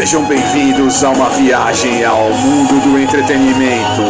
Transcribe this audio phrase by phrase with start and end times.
[0.00, 4.00] Sejam bem-vindos a uma viagem ao mundo do entretenimento.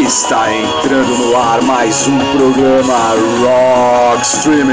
[0.00, 3.10] Está entrando no ar mais um programa
[3.42, 4.72] Rock Streaming.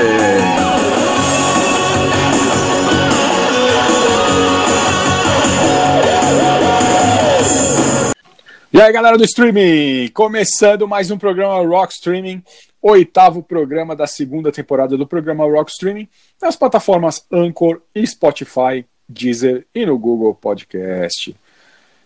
[8.71, 12.41] E aí, galera do streaming, começando mais um programa Rock Streaming,
[12.81, 16.07] oitavo programa da segunda temporada do programa Rock Streaming,
[16.41, 21.35] nas plataformas Anchor e Spotify, Deezer e no Google Podcast.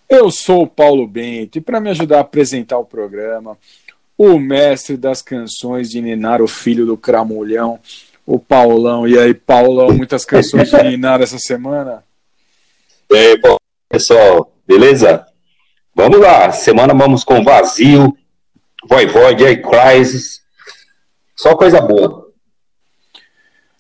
[0.10, 3.58] Eu sou o Paulo Bento e para me ajudar a apresentar o programa,
[4.18, 7.80] o mestre das canções de Ninar, o filho do Cramulhão,
[8.26, 9.08] o Paulão.
[9.08, 12.04] E aí, Paulão, muitas canções de Ninar essa semana?
[13.10, 13.42] E aí,
[13.90, 15.26] pessoal, beleza?
[15.94, 18.18] Vamos lá, semana vamos com Vazio,
[18.88, 20.42] Voivode, aí Crisis,
[21.36, 22.25] só coisa boa.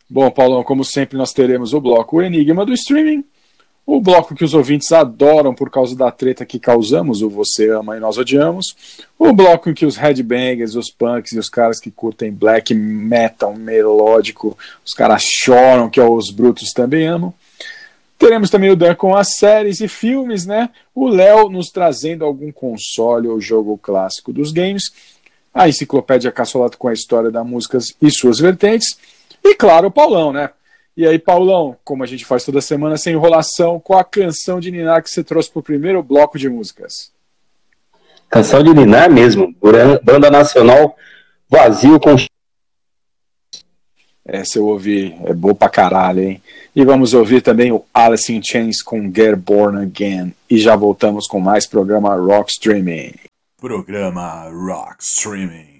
[0.09, 3.23] Bom, Paulão, como sempre, nós teremos o bloco o Enigma do Streaming,
[3.85, 7.97] o bloco que os ouvintes adoram por causa da treta que causamos, o Você Ama
[7.97, 8.75] e Nós Odiamos,
[9.17, 13.55] o bloco em que os headbangers, os punks e os caras que curtem black metal
[13.55, 17.33] melódico, os caras choram, que os brutos também amam,
[18.17, 20.69] Teremos também o Dan com as séries e filmes, né?
[20.93, 24.83] O Léo nos trazendo algum console ou jogo clássico dos games.
[25.53, 28.97] A enciclopédia Caçolato com a história da músicas e suas vertentes.
[29.45, 30.49] E claro, o Paulão, né?
[30.97, 34.71] E aí, Paulão, como a gente faz toda semana, sem enrolação, qual a canção de
[34.71, 37.11] Ninar que você trouxe para o primeiro bloco de músicas?
[38.29, 39.53] Canção de Ninar mesmo,
[40.03, 40.95] banda nacional
[41.47, 42.15] Vazio com
[44.27, 46.41] essa eu ouvi, é boa pra caralho, hein?
[46.75, 50.33] E vamos ouvir também o Alice in Chains com Get Born Again.
[50.49, 53.13] E já voltamos com mais programa Rock Streaming.
[53.61, 55.74] Programa Rock Streaming.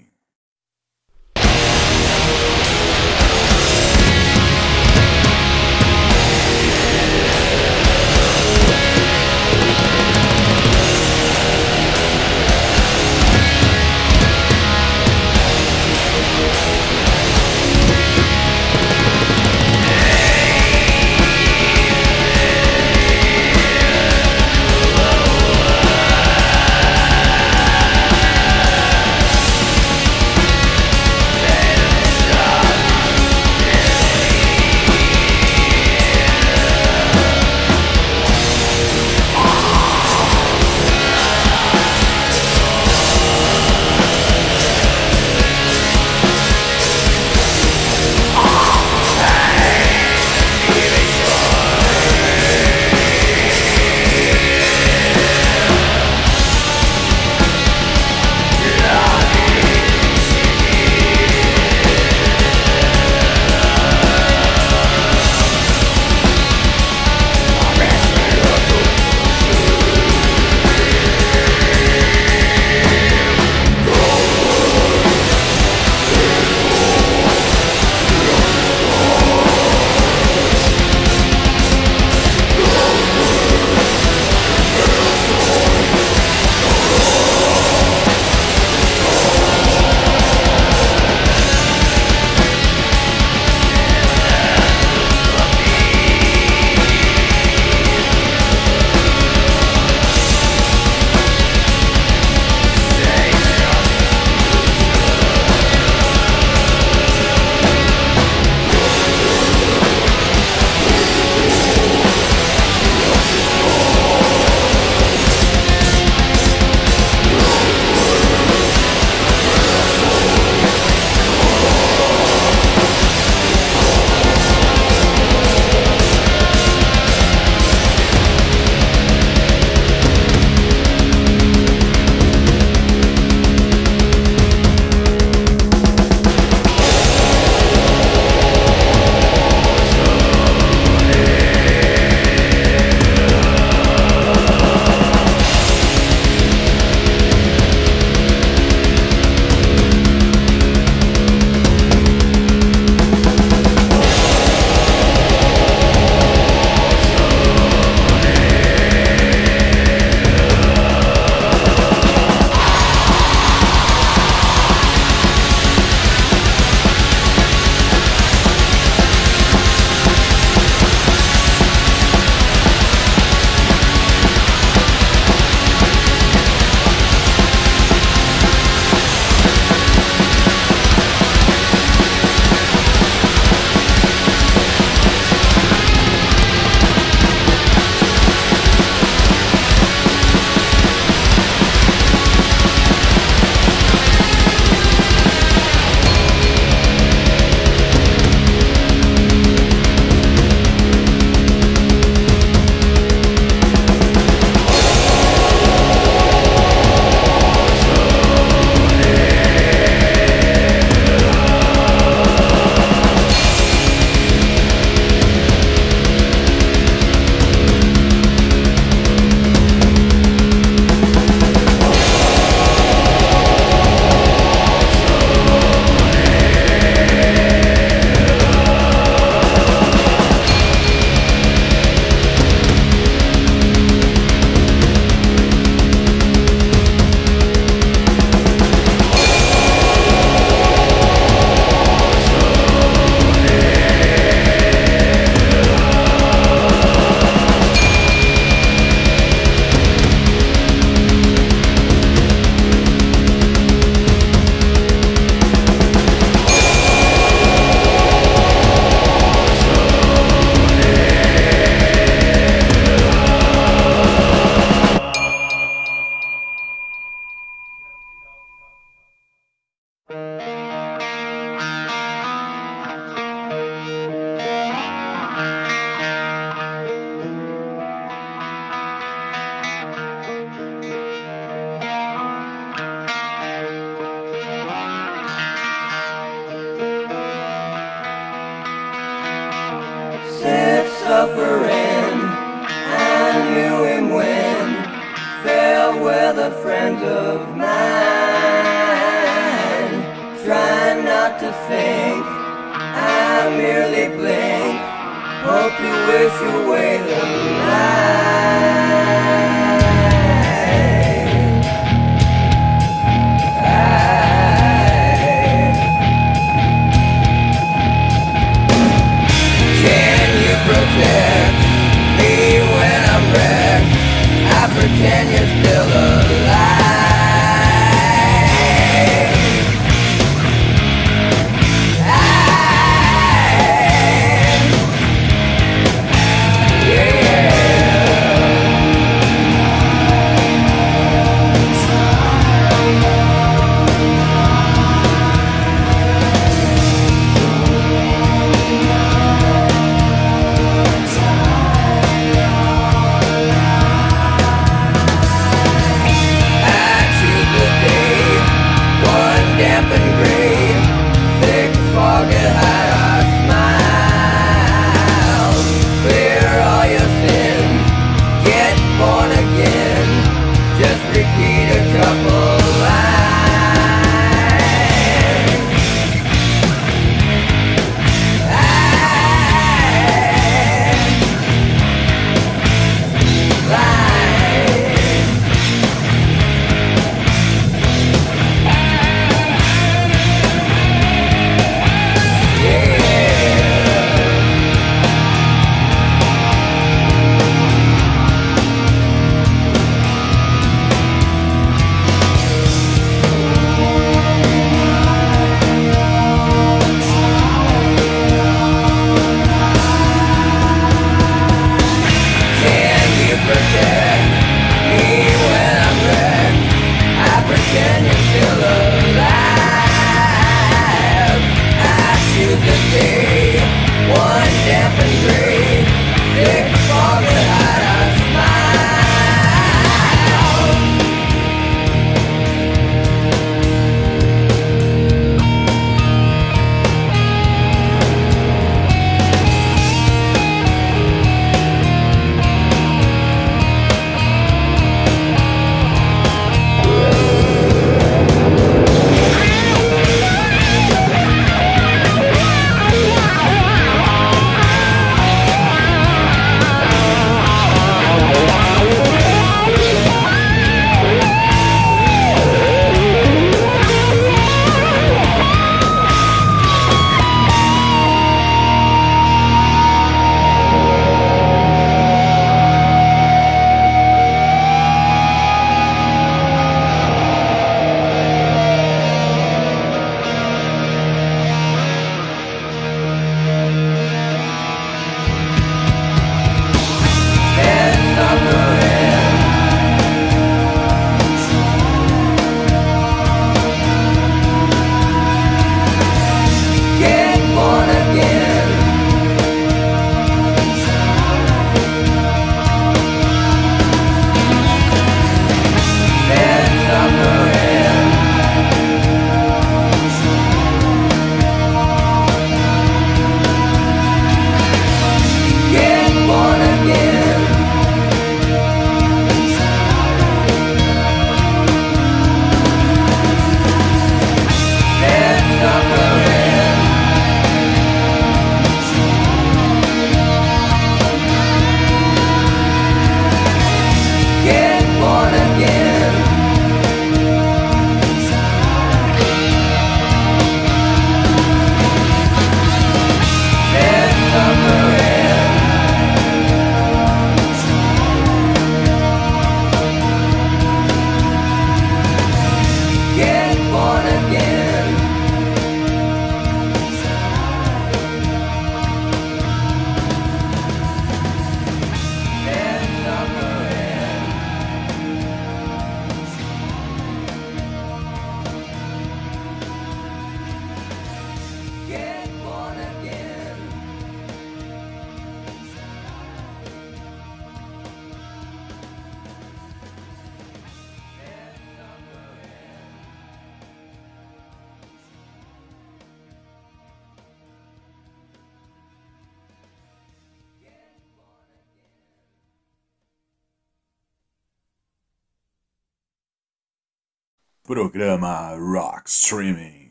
[598.16, 599.90] Programa Rock Streaming.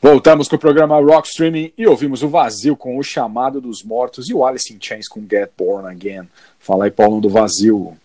[0.00, 4.30] Voltamos com o programa Rock Streaming e ouvimos o Vazio com o Chamado dos Mortos
[4.30, 6.26] e o Alice in Chains com Get Born Again.
[6.58, 7.98] Fala aí, Paulo, do Vazio.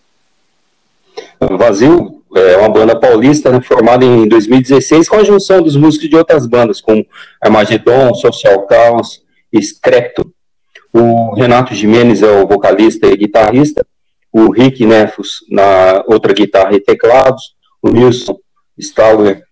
[1.39, 6.17] Vazio é uma banda paulista né, formada em 2016 com a junção dos músicos de
[6.17, 7.05] outras bandas, como
[7.41, 9.59] Armagedon, Social Chaos e.
[10.91, 13.87] O Renato Jimenez é o vocalista e guitarrista,
[14.33, 18.37] o Rick Nefus na outra guitarra e teclados, o Nilson
[18.77, 19.44] Stauer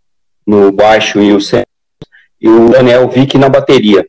[0.45, 1.67] no baixo e o centro,
[2.39, 4.07] e o Daniel Vick na bateria.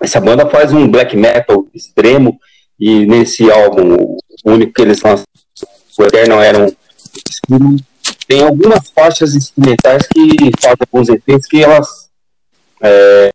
[0.00, 2.38] Essa banda faz um black metal extremo
[2.78, 5.24] e nesse álbum, o único que eles lançaram,
[5.98, 7.76] o Eternal era um
[8.28, 12.10] tem algumas faixas instrumentais que fazem alguns efeitos que elas
[12.82, 13.30] é,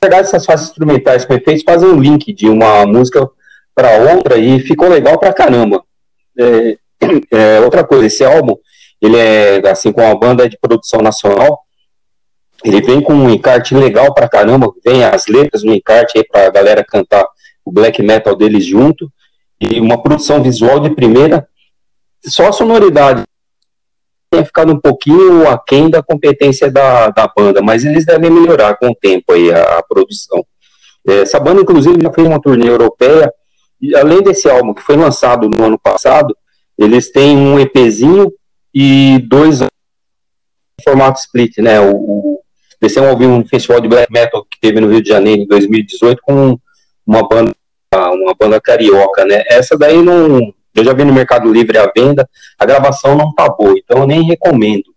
[0.00, 3.28] na verdade essas faixas instrumentais com efeitos fazem um link de uma música
[3.74, 5.82] para outra e ficou legal pra caramba
[6.38, 6.76] é,
[7.32, 8.54] é, outra coisa, esse álbum
[9.02, 11.58] ele é assim com uma banda de produção nacional.
[12.64, 16.48] Ele vem com um encarte legal pra caramba, vem as letras no encarte aí pra
[16.50, 17.26] galera cantar
[17.64, 19.12] o black metal deles junto,
[19.60, 21.46] e uma produção visual de primeira,
[22.24, 23.24] só a sonoridade.
[24.30, 28.90] Tem ficado um pouquinho aquém da competência da, da banda, mas eles devem melhorar com
[28.90, 30.44] o tempo aí a, a produção.
[31.06, 33.32] É, essa banda, inclusive, já fez uma turnê europeia,
[33.80, 36.36] e além desse álbum que foi lançado no ano passado,
[36.78, 38.32] eles têm um EPzinho
[38.74, 39.60] e dois
[40.82, 41.80] formato split, né?
[41.80, 42.40] O, o
[42.80, 45.46] descemos a ouvir um festival de black metal que teve no Rio de Janeiro em
[45.46, 46.58] 2018 com
[47.06, 47.52] uma banda
[47.94, 49.42] uma banda carioca, né?
[49.48, 53.48] Essa daí não eu já vi no Mercado Livre a venda, a gravação não tá
[53.48, 54.92] boa, então eu nem recomendo.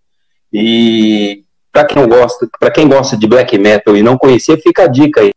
[0.51, 4.87] E para quem gosta, para quem gosta de black metal e não conhecia, fica a
[4.87, 5.31] dica aí.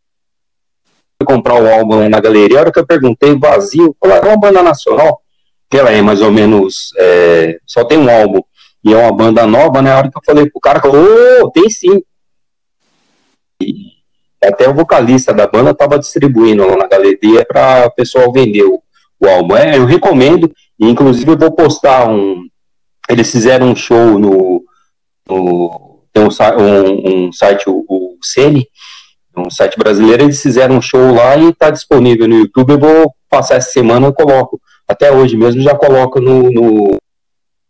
[1.27, 4.63] Comprar o álbum na galeria, a hora que eu perguntei, vazio, falaram, é uma banda
[4.63, 5.21] nacional,
[5.71, 8.41] que ela é mais ou menos, é, só tem um álbum,
[8.85, 9.93] e é uma banda nova, né?
[9.93, 11.05] A hora que eu falei pro cara, falou,
[11.43, 12.03] oh, tem sim.
[13.61, 13.99] E
[14.43, 18.81] até o vocalista da banda estava distribuindo lá na galeria para o pessoal vender o,
[19.21, 19.57] o álbum.
[19.57, 22.47] É, eu recomendo, e inclusive eu vou postar um.
[23.09, 24.65] Eles fizeram um show no.
[25.29, 28.67] no tem um, um, um site, o, o Sene,
[29.37, 32.73] um site brasileiro, eles fizeram um show lá e está disponível no YouTube.
[32.73, 34.61] Eu vou passar essa semana, eu coloco.
[34.89, 36.99] Até hoje mesmo já coloco no, no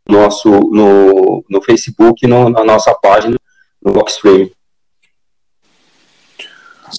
[0.08, 3.36] nosso no, no Facebook, no, na nossa página,
[3.82, 4.48] no Rockstream.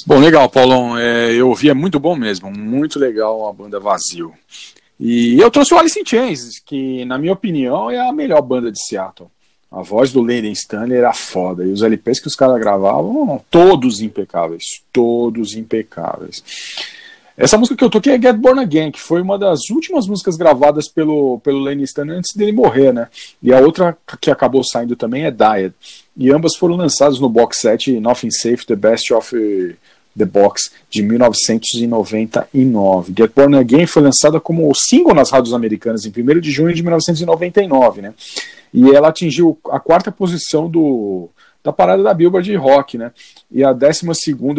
[0.06, 0.98] Bom, legal, Paulão.
[0.98, 2.52] É, eu ouvi, é muito bom mesmo.
[2.52, 4.34] Muito legal a banda Vazio.
[5.00, 8.72] E eu trouxe o Alice in Chains, que, na minha opinião, é a melhor banda
[8.72, 9.30] de Seattle.
[9.72, 11.64] A voz do Lennon Stanley era foda.
[11.64, 14.64] E os LPs que os caras gravavam, todos impecáveis.
[14.92, 16.44] Todos impecáveis.
[17.40, 20.36] Essa música que eu toquei é Get Born Again, que foi uma das últimas músicas
[20.36, 23.08] gravadas pelo, pelo Lenny Stanley antes dele morrer, né?
[23.42, 25.74] E a outra que acabou saindo também é Died.
[26.18, 29.34] E ambas foram lançadas no box set Nothing Safe, The Best of
[30.18, 33.14] the Box, de 1999.
[33.18, 36.84] Get Born Again foi lançada como single nas rádios americanas em 1 de junho de
[36.84, 38.14] 1999, né?
[38.74, 41.30] E ela atingiu a quarta posição do
[41.70, 43.12] da parada da Billboard de rock, né?
[43.52, 44.06] E a 12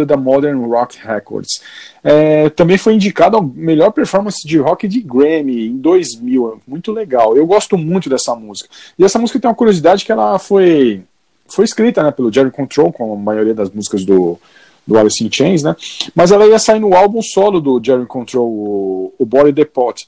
[0.06, 1.60] da Modern Rock Records.
[2.02, 6.62] É, também foi indicado a melhor performance de rock de Grammy em 2000.
[6.66, 7.36] Muito legal.
[7.36, 8.68] Eu gosto muito dessa música.
[8.98, 11.02] E essa música tem uma curiosidade que ela foi
[11.48, 14.38] foi escrita, né, pelo Jerry Control, como a maioria das músicas do
[14.86, 15.76] do Alice in Chains, né?
[16.14, 20.06] Mas ela ia sair no álbum solo do Jerry Control, o, o Body the Pot.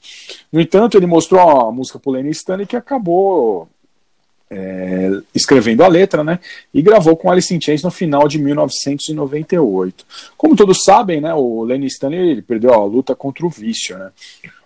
[0.51, 3.69] No entanto, ele mostrou a música pro Lenny Stanley que acabou
[4.53, 6.39] é, escrevendo a letra, né,
[6.73, 10.05] e gravou com Alice in Chains no final de 1998.
[10.37, 14.11] Como todos sabem, né, o Lenny Stanley perdeu a luta contra o vício, né.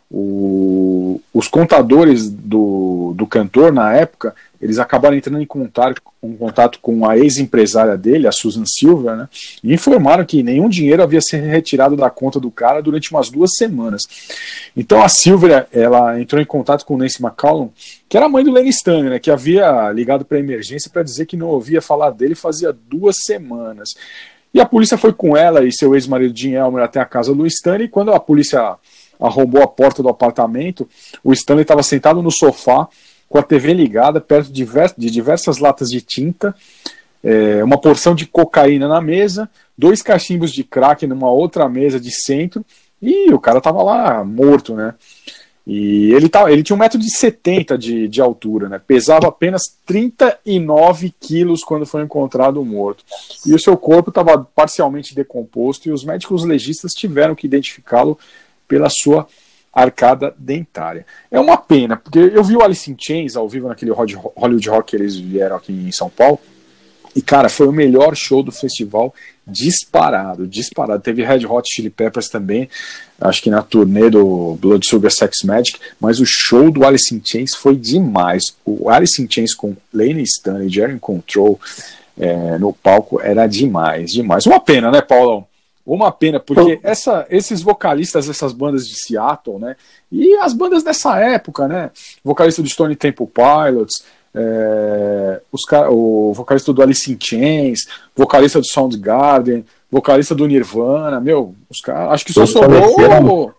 [0.09, 6.79] O, os contadores do, do cantor na época eles acabaram entrando em contato, em contato
[6.81, 9.29] com a ex-empresária dele, a Susan Silver, né,
[9.63, 13.55] e informaram que nenhum dinheiro havia sido retirado da conta do cara durante umas duas
[13.55, 14.03] semanas.
[14.75, 17.69] Então a Silver ela entrou em contato com o Nancy McCallum,
[18.09, 21.03] que era a mãe do Lenny Stanley, né, que havia ligado para a emergência para
[21.03, 23.89] dizer que não ouvia falar dele fazia duas semanas.
[24.53, 27.45] E a polícia foi com ela e seu ex-marido Jim Elmer até a casa do
[27.45, 28.75] Stanley, e quando a polícia
[29.19, 30.87] arrombou a porta do apartamento,
[31.23, 32.87] o Stanley estava sentado no sofá,
[33.29, 34.65] com a TV ligada, perto de,
[34.97, 36.55] de diversas latas de tinta,
[37.23, 42.11] é, uma porção de cocaína na mesa, dois cachimbos de crack numa outra mesa de
[42.11, 42.65] centro,
[43.01, 44.95] e o cara tava lá morto, né?
[45.69, 48.79] E ele, tá, ele tinha 1,70m de, de altura, né?
[48.87, 53.03] Pesava apenas 39 quilos quando foi encontrado morto.
[53.45, 58.17] E o seu corpo estava parcialmente decomposto e os médicos legistas tiveram que identificá-lo
[58.67, 59.27] pela sua
[59.73, 61.05] arcada dentária.
[61.29, 64.89] É uma pena, porque eu vi o Alice in Chains ao vivo naquele Hollywood Rock
[64.89, 66.39] que eles vieram aqui em São Paulo,
[67.15, 69.11] e cara, foi o melhor show do festival
[69.45, 71.01] disparado, disparado.
[71.01, 72.69] Teve Red Hot Chili Peppers também,
[73.19, 77.19] acho que na turnê do Blood Sugar Sex Magic, mas o show do Alice in
[77.25, 78.55] Chains foi demais.
[78.63, 81.59] O Alice in Chains com Lane Stanley, Jerry Control
[82.19, 84.45] é, no palco era demais, demais.
[84.45, 85.46] Uma pena, né, Paulão?
[85.87, 89.77] Uma pena, porque essa, esses vocalistas dessas bandas de Seattle, né?
[90.11, 91.91] E as bandas dessa época, né?
[92.21, 94.03] Vocalista do Stone Temple Pilots,
[94.35, 101.55] é, os, o vocalista do Alice in Chains, vocalista do Soundgarden, vocalista do Nirvana, meu,
[101.69, 103.55] os caras, acho que só sobrou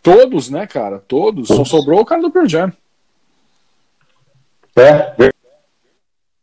[0.00, 1.02] todos, né, cara?
[1.08, 2.72] Todos, todos, só sobrou o cara do Pearl Jam.
[4.76, 5.12] É,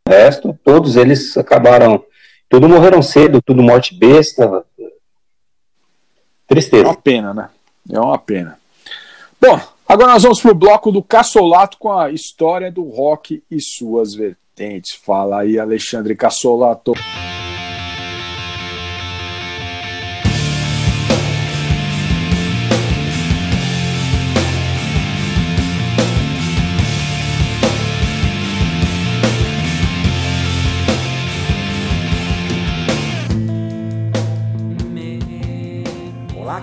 [0.06, 2.04] o resto, todos eles acabaram,
[2.50, 4.62] tudo morreram cedo, tudo morte besta.
[6.46, 6.84] Tristeza.
[6.84, 7.48] É uma pena, né?
[7.90, 8.58] É uma pena.
[9.40, 13.60] Bom, Agora nós vamos para o bloco do Cassolato com a história do rock e
[13.60, 14.96] suas vertentes.
[14.96, 16.92] Fala aí, Alexandre Cassolato.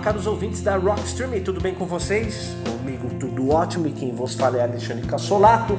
[0.04, 2.54] Caros ouvintes da Rockstream, tudo bem com vocês?
[2.66, 5.78] Comigo tudo ótimo e quem vos fala é Alexandre Cassolato.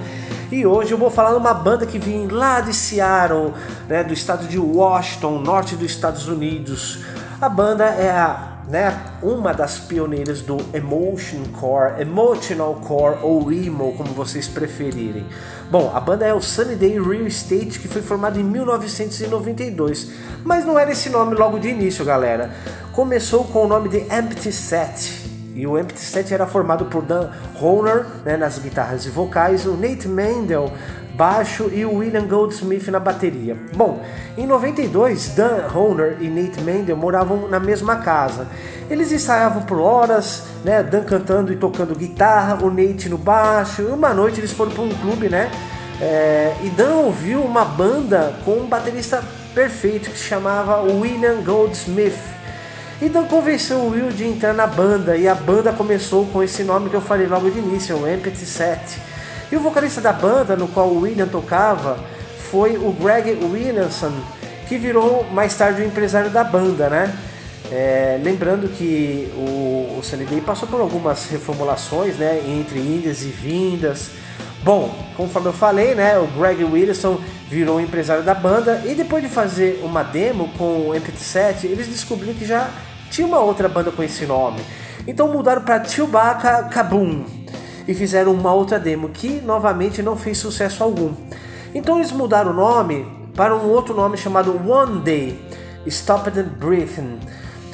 [0.52, 3.54] E hoje eu vou falar de uma banda que vem lá de Seattle,
[3.88, 7.02] né, do estado de Washington, norte dos Estados Unidos.
[7.40, 13.94] A banda é a né, uma das pioneiras do emotion core, emotional core ou emo,
[13.96, 15.26] como vocês preferirem.
[15.70, 20.12] Bom, a banda é o Sunny Day Real Estate, que foi formada em 1992,
[20.44, 22.52] mas não era esse nome logo de início, galera.
[22.92, 25.26] Começou com o nome de Empty Set.
[25.54, 27.30] E o Empty Set era formado por Dan
[27.62, 30.72] Honer né, nas guitarras e vocais, o Nate Mendel
[31.16, 33.56] baixo e o William Goldsmith na bateria.
[33.76, 34.04] Bom,
[34.38, 38.48] em 92, Dan Honer e Nate Mendel moravam na mesma casa.
[38.90, 43.82] Eles ensaiavam por horas, né, Dan cantando e tocando guitarra, o Nate no baixo.
[43.82, 45.50] E uma noite eles foram para um clube, né?
[46.02, 49.24] É, e Dan ouviu uma banda com um baterista
[49.54, 52.20] perfeito que se chamava William Goldsmith.
[53.02, 56.64] E Dan convenceu o Will de entrar na banda e a banda começou com esse
[56.64, 59.02] nome que eu falei logo de início, o Empty Set.
[59.56, 61.98] E o vocalista da banda, no qual o William tocava,
[62.52, 64.12] foi o Greg Williamson,
[64.68, 67.18] que virou mais tarde o empresário da banda, né?
[67.72, 72.44] É, lembrando que o, o Sunny passou por algumas reformulações, né?
[72.46, 74.10] Entre indas e vindas.
[74.62, 76.20] Bom, conforme eu falei, né?
[76.20, 80.90] O Greg Williamson virou o empresário da banda e depois de fazer uma demo com
[80.90, 82.70] o MP7, eles descobriram que já
[83.10, 84.60] tinha uma outra banda com esse nome.
[85.08, 87.45] Então mudaram para Chewbacca Kaboom
[87.88, 91.14] e fizeram uma outra demo que novamente não fez sucesso algum.
[91.74, 95.40] Então eles mudaram o nome para um outro nome chamado One Day,
[95.88, 97.20] Stopped Breathing.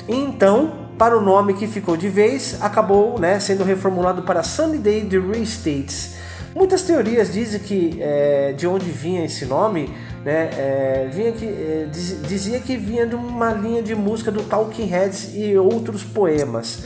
[0.07, 4.77] E então, para o nome que ficou de vez, acabou né, sendo reformulado para Sunny
[4.77, 6.15] Day The Restates.
[6.53, 9.89] Muitas teorias dizem que é, de onde vinha esse nome,
[10.25, 14.43] né, é, vinha que, é, diz, dizia que vinha de uma linha de música do
[14.43, 16.83] Talking Heads e outros poemas.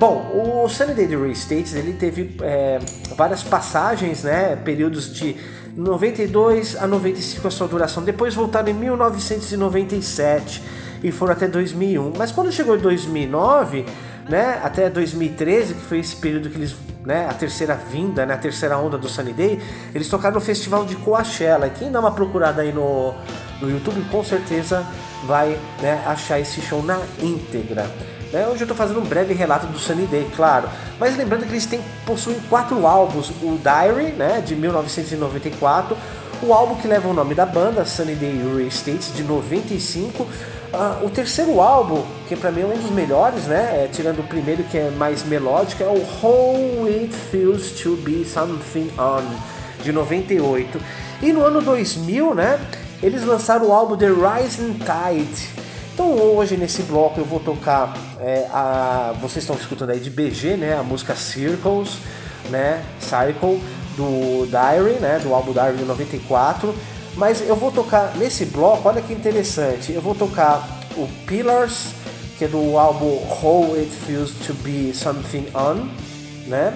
[0.00, 2.78] Bom, o Sunny Day Real States ele teve é,
[3.14, 5.36] várias passagens, né, períodos de
[5.76, 8.02] 92 a 95 a sua duração.
[8.02, 10.62] Depois voltaram em 1997
[11.02, 12.14] e foram até 2001.
[12.16, 13.84] Mas quando chegou em 2009,
[14.26, 18.38] né, até 2013, que foi esse período que eles, né, a terceira vinda, né, a
[18.38, 19.60] terceira onda do Sunny Day,
[19.94, 21.68] eles tocaram no festival de Coachella.
[21.68, 23.12] Quem dá uma procurada aí no,
[23.60, 24.82] no YouTube, com certeza
[25.26, 27.84] vai né, achar esse show na íntegra.
[28.32, 28.46] Né?
[28.46, 30.68] Hoje eu estou fazendo um breve relato do Sunny Day, claro.
[30.98, 35.96] Mas lembrando que eles têm, possuem quatro álbuns: o Diary, né, de 1994,
[36.42, 40.22] o álbum que leva o nome da banda, Sunny Day States, de 95.
[40.22, 40.28] Uh,
[40.72, 43.84] ah, o terceiro álbum, que para mim é um dos melhores, né?
[43.84, 48.24] É, tirando o primeiro que é mais melódico, é o How It Feels to Be
[48.24, 49.24] Something On,
[49.82, 50.80] de 98.
[51.20, 52.60] E no ano 2000, né?
[53.02, 55.59] Eles lançaram o álbum The Rising Tide
[56.00, 59.14] então hoje nesse bloco eu vou tocar é, a.
[59.20, 60.74] Vocês estão escutando aí de BG, né?
[60.74, 61.98] A música Circles,
[62.48, 62.82] né?
[62.98, 63.62] Cycle
[63.98, 65.20] do Diary, né?
[65.22, 66.74] Do álbum Diary de 94.
[67.16, 69.92] Mas eu vou tocar nesse bloco, olha que interessante.
[69.92, 71.88] Eu vou tocar o Pillars,
[72.38, 75.86] que é do álbum How It Feels to Be Something On,
[76.46, 76.72] né?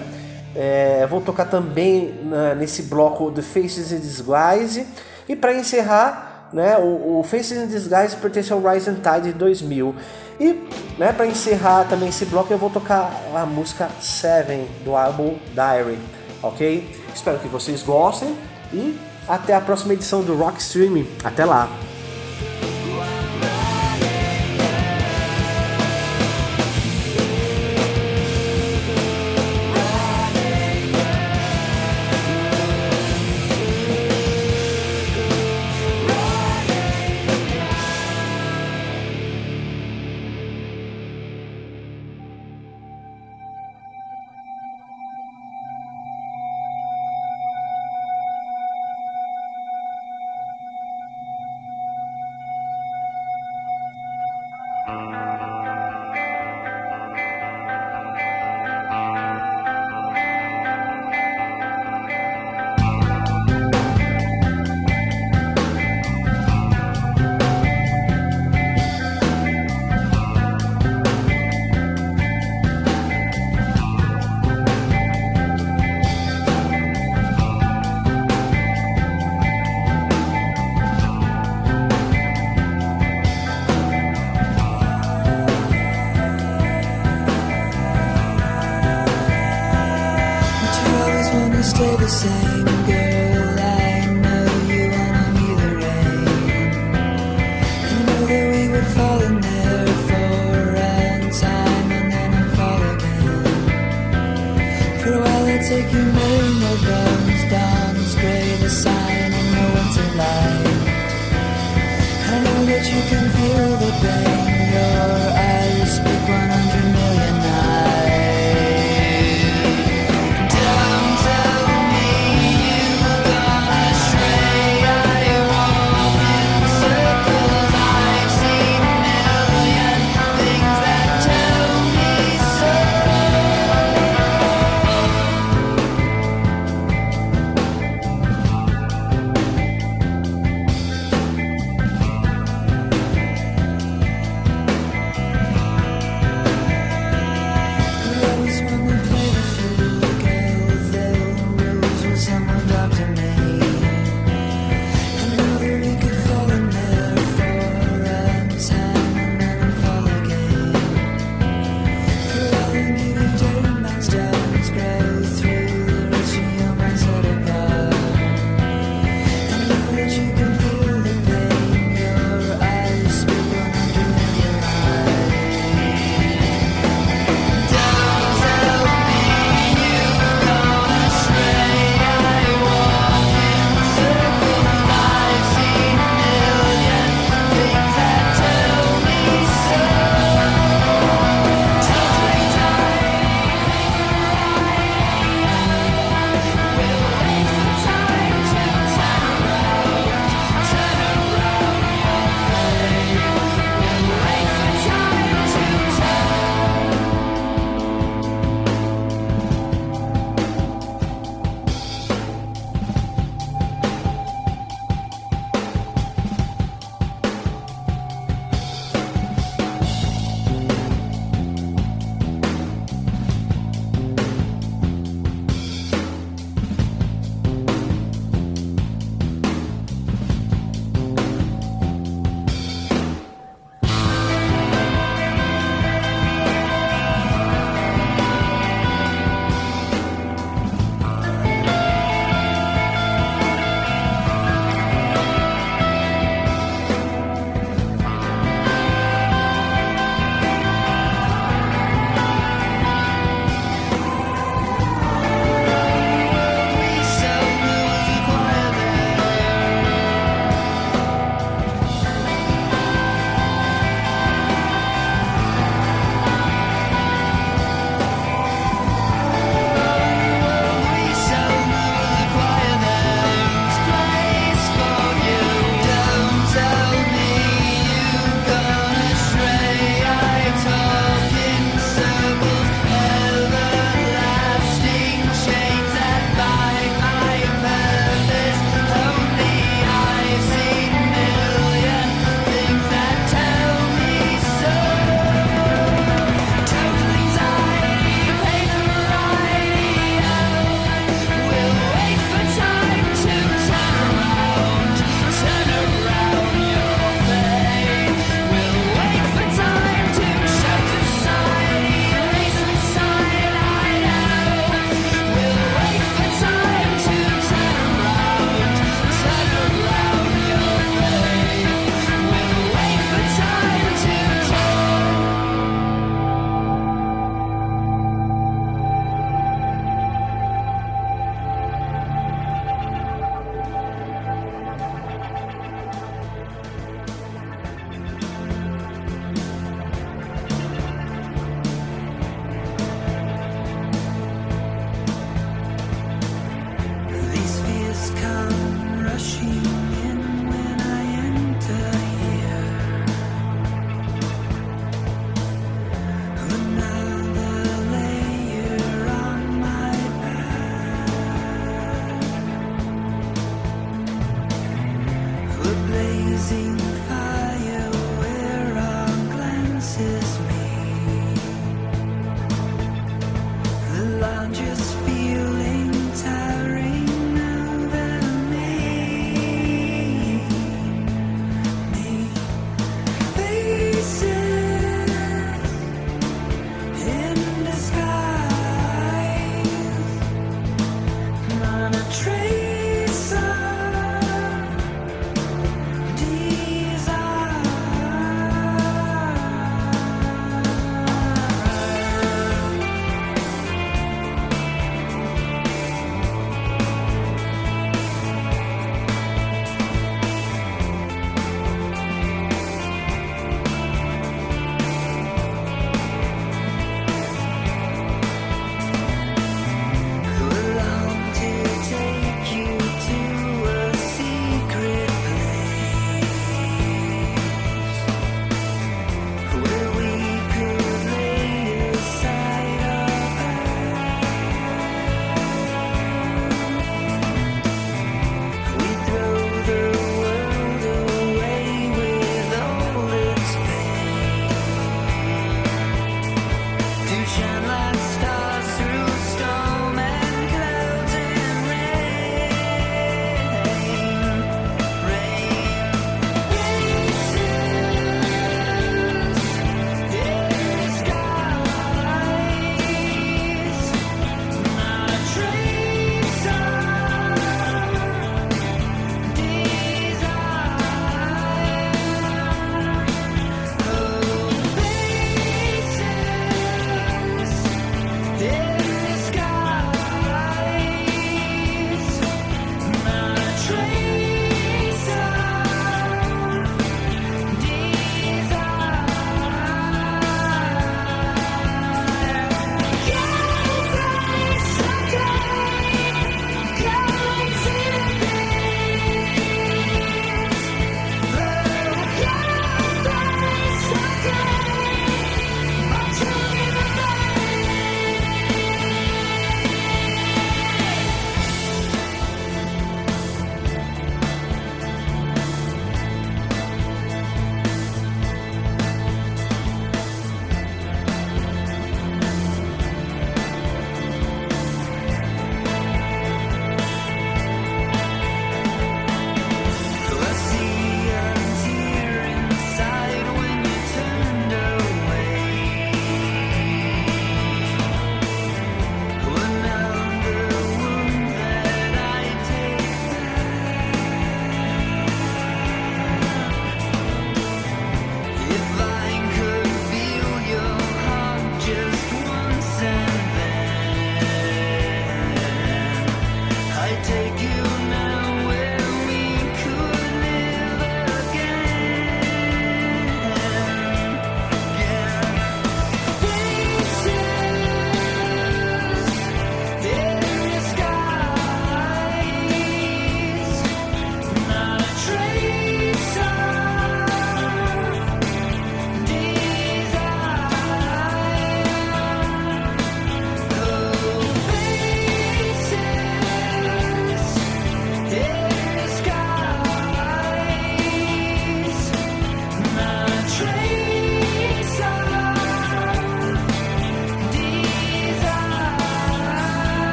[0.55, 2.13] É, vou tocar também
[2.59, 4.85] nesse bloco The Faces in Disguise.
[5.27, 6.24] E para encerrar,
[6.55, 6.77] né?
[6.77, 9.93] O, o Faces in Disguise pertence ao Rise and Tide de 2000.
[10.39, 15.37] E, né, para encerrar também esse bloco, eu vou tocar a música Seven do álbum
[15.53, 15.99] Diary,
[16.41, 16.89] ok?
[17.13, 18.35] Espero que vocês gostem
[18.73, 21.05] e até a próxima edição do Rock Streaming.
[21.25, 21.69] Até lá!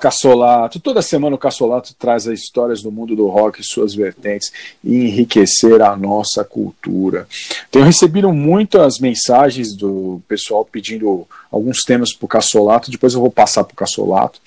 [0.00, 0.80] Cassolato.
[0.80, 5.80] Toda semana o Cassolato traz as histórias do mundo do rock suas vertentes e enriquecer
[5.82, 7.28] a nossa cultura.
[7.70, 13.30] Tenho recebido muitas mensagens do pessoal pedindo alguns temas para o Cassolato, depois eu vou
[13.30, 14.40] passar para o Cassolato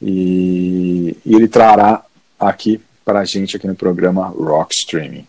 [0.00, 2.02] e, e ele trará
[2.40, 5.26] aqui para a gente aqui no programa Rock Streaming.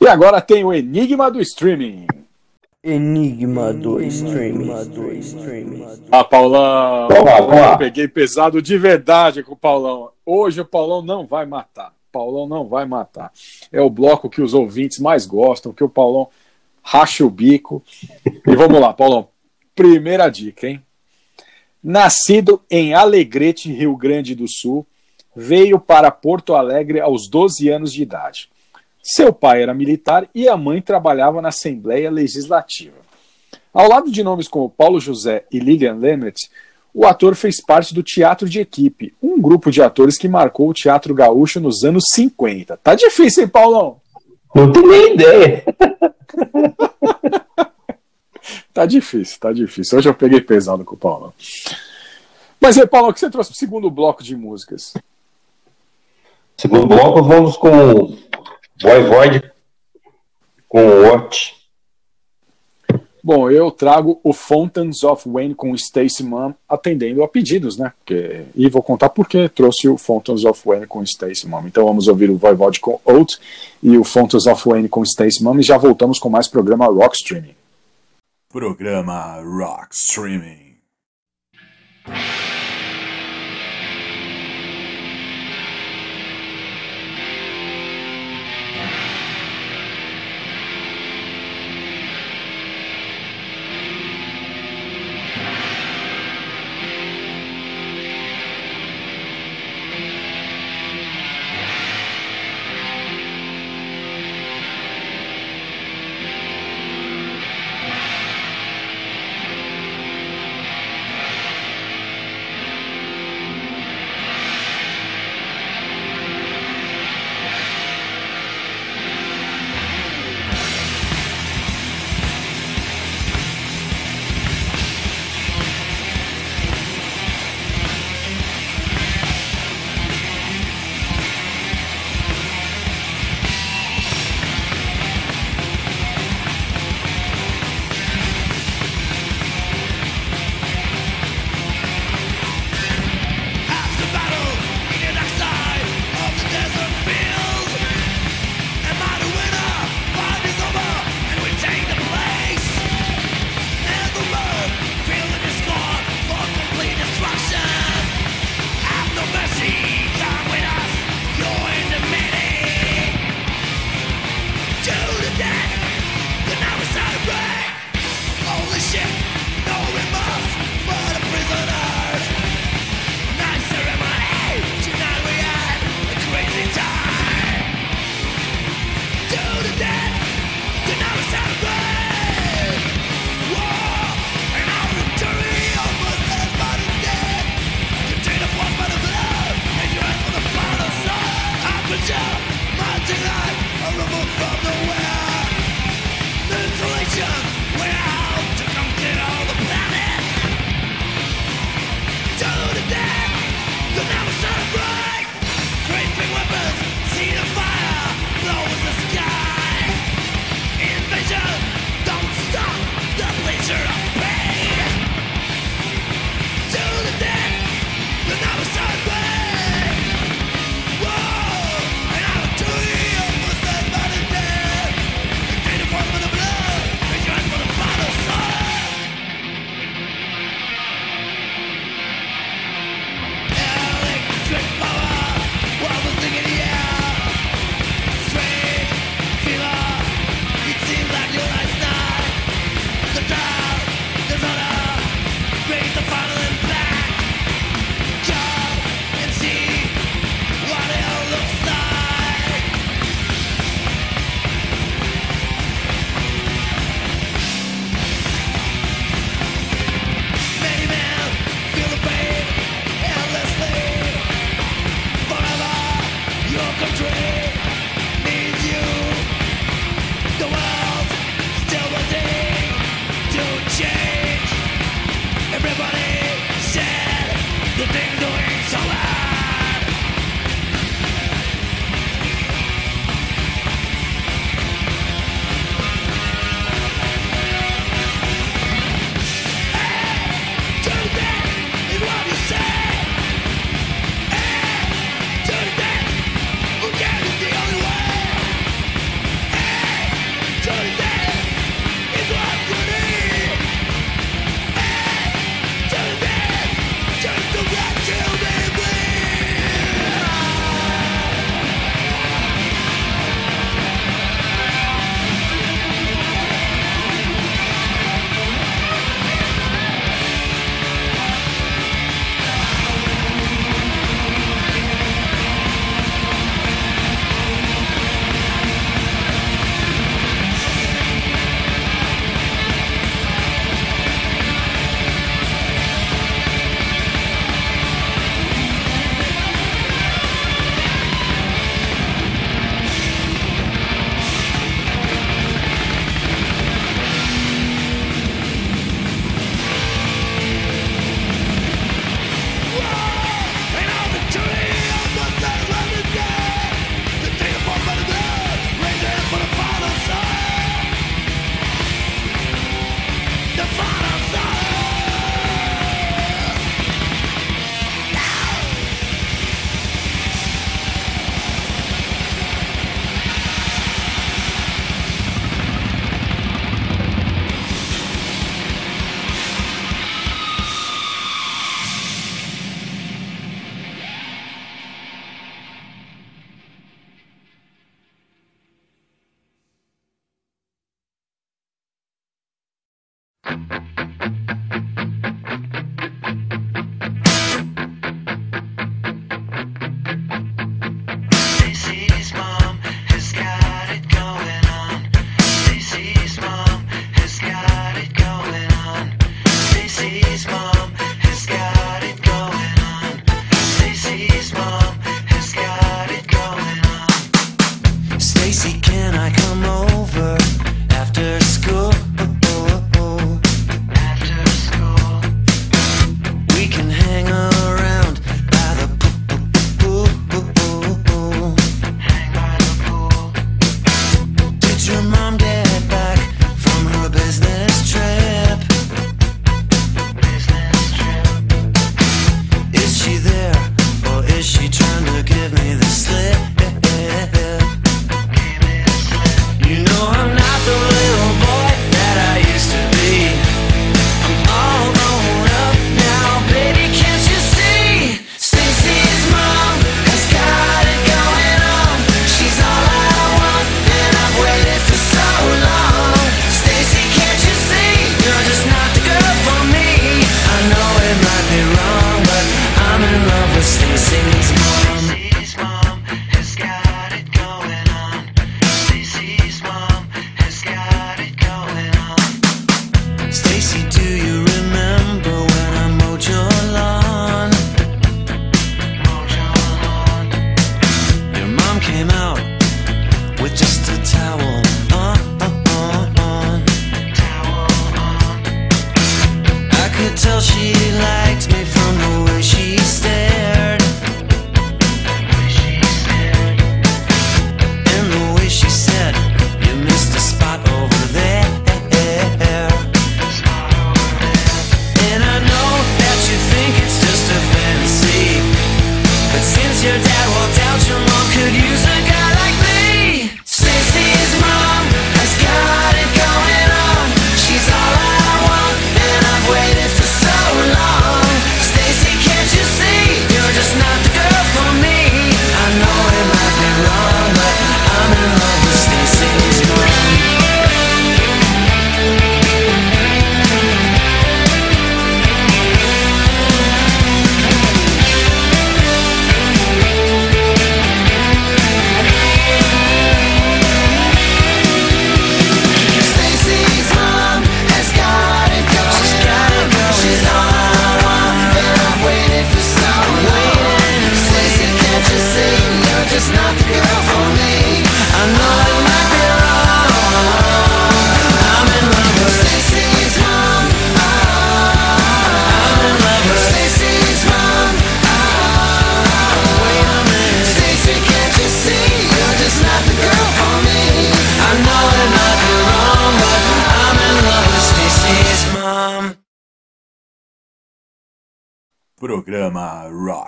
[0.00, 2.06] E agora tem o Enigma do Streaming.
[2.86, 4.70] Enigma do streaming.
[6.12, 7.72] Ah, Paulão, Vamos lá, vamos lá.
[7.72, 10.10] eu peguei pesado de verdade com o Paulão.
[10.24, 11.92] Hoje o Paulão não vai matar.
[12.12, 13.32] Paulão não vai matar.
[13.72, 16.28] É o bloco que os ouvintes mais gostam, que o Paulão
[16.80, 17.82] racha o bico.
[18.24, 19.26] E vamos lá, Paulão.
[19.74, 20.80] Primeira dica, hein?
[21.82, 24.86] Nascido em Alegrete, Rio Grande do Sul,
[25.34, 28.48] veio para Porto Alegre aos 12 anos de idade.
[29.08, 32.96] Seu pai era militar e a mãe trabalhava na Assembleia Legislativa.
[33.72, 36.34] Ao lado de nomes como Paulo José e Lilian Lemert,
[36.92, 40.74] o ator fez parte do Teatro de Equipe, um grupo de atores que marcou o
[40.74, 42.76] teatro gaúcho nos anos 50.
[42.78, 44.00] Tá difícil, hein, Paulão?
[44.52, 45.64] Não tenho nem ideia.
[48.72, 49.98] Tá difícil, tá difícil.
[49.98, 51.32] Hoje eu peguei pesado com o Paulão.
[52.60, 54.92] Mas aí, Paulão, o que você trouxe pro segundo bloco de músicas?
[56.58, 58.16] Segundo bloco, vamos com
[58.82, 59.50] Boy Void
[60.68, 61.56] com Watch.
[63.26, 67.92] Bom, eu trago o Fountains of Wayne com Stacey Mom atendendo a pedidos, né?
[67.98, 71.66] Porque, e vou contar por que trouxe o Fountains of Wayne com Stacey Mom.
[71.66, 73.36] Então vamos ouvir o Voivode com Oat
[73.82, 77.16] e o Fountains of Wayne com Stacey Mom e já voltamos com mais programa Rock
[77.16, 77.56] Streaming.
[78.48, 80.76] Programa Rock Streaming.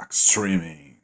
[0.08, 0.96] Rock Streaming.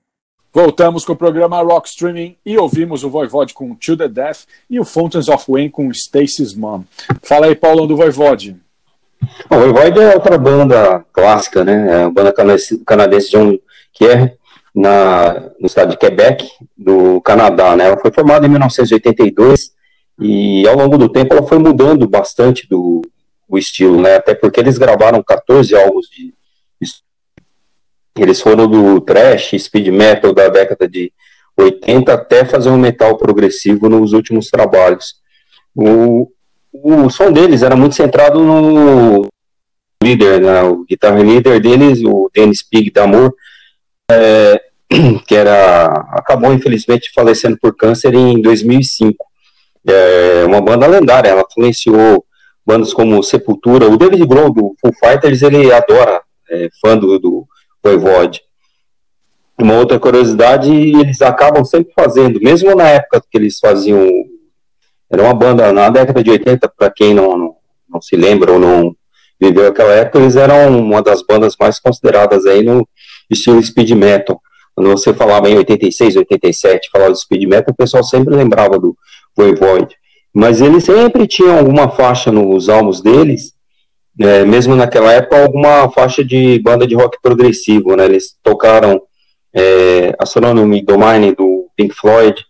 [0.53, 4.81] Voltamos com o programa Rock Streaming e ouvimos o Voivode com To The Death e
[4.81, 6.85] o Fountains of Wayne com Stacy's Mom.
[7.23, 8.57] Fala aí, Paulão, do Voivode.
[9.51, 11.93] O Voivode é outra banda clássica, né?
[11.93, 12.35] É uma banda
[12.87, 13.59] canadense de um,
[13.93, 14.37] que é
[14.75, 17.87] na, no estado de Quebec, do Canadá, né?
[17.89, 19.73] Ela foi formada em 1982
[20.19, 23.03] e ao longo do tempo ela foi mudando bastante do
[23.47, 24.17] o estilo, né?
[24.17, 26.33] Até porque eles gravaram 14 álbuns de
[28.17, 31.12] eles foram do thrash, speed metal da década de
[31.57, 35.17] 80 até fazer um metal progressivo nos últimos trabalhos.
[35.75, 36.31] O,
[36.73, 39.27] o som deles era muito centrado no
[40.03, 40.62] líder, né?
[40.62, 43.35] o guitarra líder deles, o Dennis Pig D'Amour,
[44.11, 44.61] é,
[45.27, 49.25] que era acabou infelizmente falecendo por câncer em 2005.
[49.87, 52.25] É uma banda lendária, ela influenciou
[52.67, 57.47] bandas como Sepultura, o David Grohl do Foo Fighters, ele adora, é, fã do, do
[57.85, 58.41] Voivode.
[59.61, 64.09] Uma outra curiosidade, eles acabam sempre fazendo, mesmo na época que eles faziam,
[65.12, 67.57] era uma banda na década de 80, para quem não, não,
[67.89, 68.97] não, se lembra ou não
[69.41, 72.89] viveu aquela época, eles eram uma das bandas mais consideradas aí no
[73.30, 74.41] estilo speed metal.
[74.74, 78.97] Quando você falava em 86, 87, falava de speed metal, o pessoal sempre lembrava do
[79.37, 79.95] Voivode.
[80.35, 83.54] Mas eles sempre tinham alguma faixa nos álbuns deles,
[84.21, 88.05] é, mesmo naquela época, alguma faixa de banda de rock progressivo, né?
[88.05, 89.03] Eles tocaram
[89.53, 92.45] é, Astronomy Domain do Pink Floyd,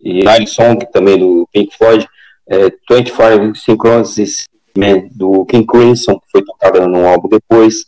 [0.00, 2.08] e Night Song também do Pink Floyd,
[2.48, 4.46] é, 25 Synchronous
[4.76, 7.84] Man do King Crimson, que foi tocada no álbum depois,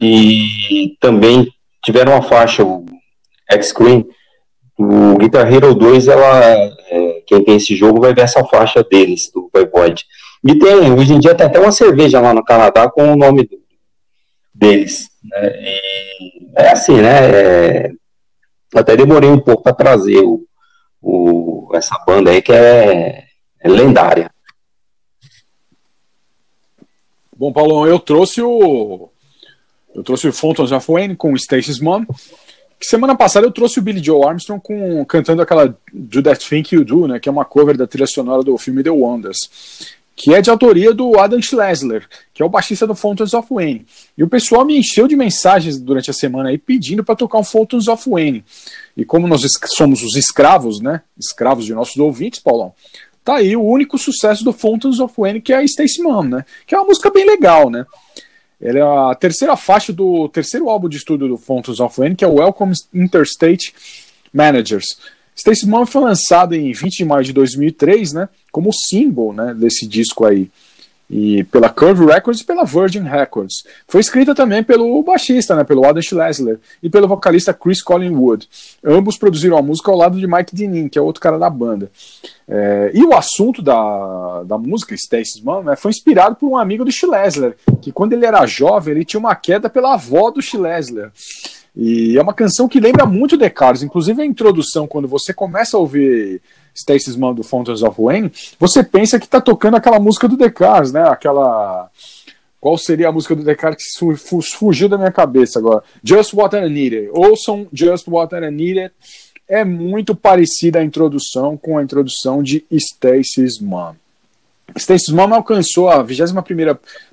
[0.00, 1.48] e também
[1.82, 2.84] tiveram uma faixa, o
[3.50, 4.06] X-Screen,
[4.78, 9.30] o Guitar Hero 2, ela, é, quem tem esse jogo vai ver essa faixa deles,
[9.32, 10.04] do Voivode.
[10.44, 13.48] E tem, hoje em dia tem até uma cerveja lá no Canadá com o nome
[14.54, 15.08] deles.
[15.22, 15.80] Né?
[16.56, 17.30] é assim, né?
[17.30, 17.90] É,
[18.74, 20.46] até demorei um pouco para trazer o,
[21.00, 23.24] o, essa banda aí que é,
[23.60, 24.30] é lendária.
[27.36, 29.10] Bom, Paulo, eu trouxe o.
[29.94, 32.04] Eu trouxe o Fountains of Wayne com o Stacey's Mom.
[32.80, 36.84] Semana passada eu trouxe o Billy Joe Armstrong com, cantando aquela Do That Thing You
[36.84, 39.48] Do, né, que é uma cover da trilha sonora do filme The Wonders,
[40.16, 43.84] que é de autoria do Adam Schlesler, que é o baixista do Fountains of Wayne.
[44.16, 47.44] E o pessoal me encheu de mensagens durante a semana aí pedindo para tocar um
[47.44, 48.44] Fountains of Wayne.
[48.96, 49.42] E como nós
[49.76, 52.72] somos os escravos, né, escravos de nossos ouvintes, Paulão,
[53.24, 56.74] tá aí o único sucesso do Fountains of Wayne, que é Stacy Mom, né, que
[56.74, 57.84] é uma música bem legal, né.
[58.60, 62.24] Ela é a terceira faixa do terceiro álbum de estúdio do Fountains of Wayne, que
[62.24, 63.74] é o Welcome Interstate
[64.32, 64.86] Managers.
[65.36, 69.86] Stacy Mom foi lançado em 20 de maio de 2003, né, como símbolo né, desse
[69.86, 70.50] disco aí
[71.08, 73.64] e pela Curve Records e pela Virgin Records.
[73.86, 78.48] Foi escrita também pelo baixista, né, pelo Adam Schlesler, e pelo vocalista Chris Collingwood.
[78.82, 81.90] Ambos produziram a música ao lado de Mike Dinin, que é outro cara da banda.
[82.48, 86.84] É, e o assunto da, da música, Stacy's Mom, né, foi inspirado por um amigo
[86.84, 91.10] do Schlesler, que quando ele era jovem, ele tinha uma queda pela avó do Schlesler.
[91.76, 95.76] E é uma canção que lembra muito The Cars, inclusive a introdução, quando você começa
[95.76, 96.40] a ouvir
[96.74, 100.50] Stacy's Mom do Fountains of Wayne, você pensa que tá tocando aquela música do The
[100.50, 101.02] Cars, né?
[101.08, 101.90] Aquela.
[102.60, 104.16] Qual seria a música do Cars que
[104.56, 105.82] fugiu da minha cabeça agora?
[106.02, 107.10] Just What I Needed.
[107.12, 108.90] Ouçam Just What I Needed.
[109.46, 113.94] É muito parecida a introdução com a introdução de Stacy's Mom.
[114.76, 116.42] Stacy's Mom alcançou a 21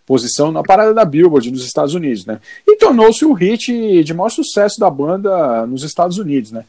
[0.05, 2.39] posição na parada da Billboard nos Estados Unidos, né?
[2.67, 6.65] E tornou-se o hit de maior sucesso da banda nos Estados Unidos, né?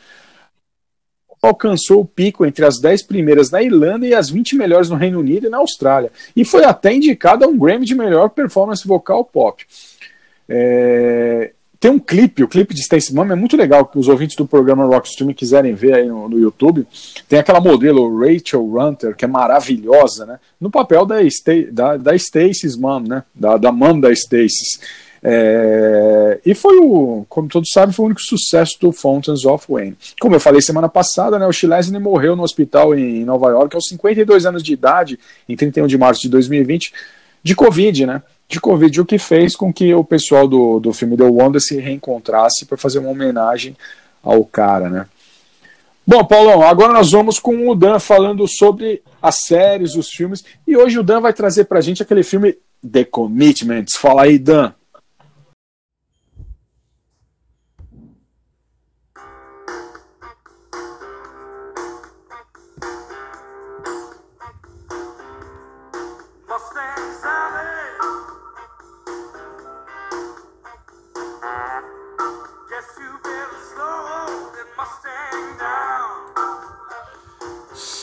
[1.42, 5.18] alcançou o pico entre as 10 primeiras na Irlanda e as 20 melhores no Reino
[5.18, 9.24] Unido e na Austrália, e foi até indicado a um Grammy de melhor performance vocal
[9.24, 9.66] pop.
[10.48, 11.52] É...
[11.82, 14.46] Tem um clipe, o clipe de Stacey Mom é muito legal, que os ouvintes do
[14.46, 16.86] programa Rockstream quiserem ver aí no, no, YouTube.
[17.28, 20.38] Tem aquela modelo Rachel Runter, que é maravilhosa, né?
[20.60, 21.16] No papel da,
[21.72, 23.24] da, da Stacey's Mom, né?
[23.34, 24.78] Da, da mom da Stacey.
[25.24, 29.96] É, e foi o, como todos sabem, foi o único sucesso do Fountains of Wayne.
[30.20, 33.88] Como eu falei semana passada, né, o Chilesny morreu no hospital em Nova York aos
[33.88, 35.18] 52 anos de idade,
[35.48, 36.92] em 31 de março de 2020,
[37.42, 38.22] de Covid, né?
[38.52, 41.80] De Covid, o que fez com que o pessoal do, do filme The Wonder se
[41.80, 43.74] reencontrasse para fazer uma homenagem
[44.22, 45.06] ao cara, né?
[46.06, 50.76] Bom, Paulão, agora nós vamos com o Dan falando sobre as séries, os filmes, e
[50.76, 52.54] hoje o Dan vai trazer pra gente aquele filme
[52.86, 53.96] The Commitments.
[53.96, 54.74] Fala aí, Dan.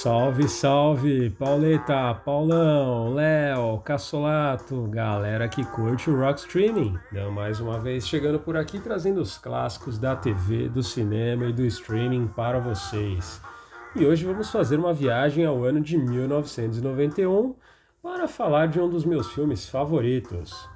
[0.09, 6.97] Salve, salve, Pauleta, Paulão, Léo, Cassolato, galera que curte o rock streaming.
[7.11, 11.53] Então, mais uma vez chegando por aqui trazendo os clássicos da TV, do cinema e
[11.53, 13.39] do streaming para vocês.
[13.95, 17.53] E hoje vamos fazer uma viagem ao ano de 1991
[18.01, 20.67] para falar de um dos meus filmes favoritos.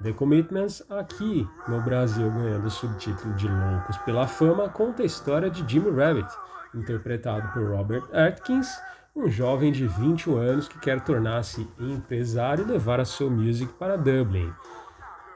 [0.00, 5.50] The Commitments, aqui no Brasil ganhando o subtítulo de Loucos pela Fama, conta a história
[5.50, 6.32] de Jimmy Rabbit
[6.78, 8.68] interpretado por Robert Atkins,
[9.14, 13.96] um jovem de 21 anos que quer tornar-se empresário e levar a sua music para
[13.96, 14.52] Dublin.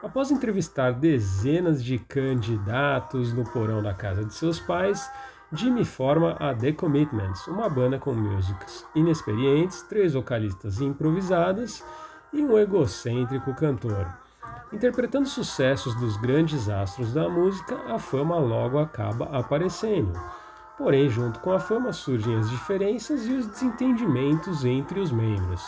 [0.03, 5.09] Após entrevistar dezenas de candidatos no porão da casa de seus pais,
[5.53, 11.83] Jimmy forma a The Commitments, uma banda com músicos inexperientes, três vocalistas improvisadas
[12.31, 14.07] e um egocêntrico cantor.
[14.71, 20.13] Interpretando sucessos dos grandes astros da música, a fama logo acaba aparecendo.
[20.81, 25.61] Porém, junto com a fama surgem as diferenças e os desentendimentos entre os membros.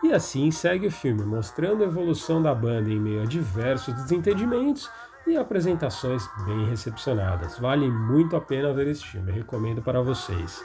[0.00, 4.88] E assim segue o filme, mostrando a evolução da banda em meio a diversos desentendimentos
[5.26, 7.58] e apresentações bem recepcionadas.
[7.58, 10.64] Vale muito a pena ver esse filme, recomendo para vocês.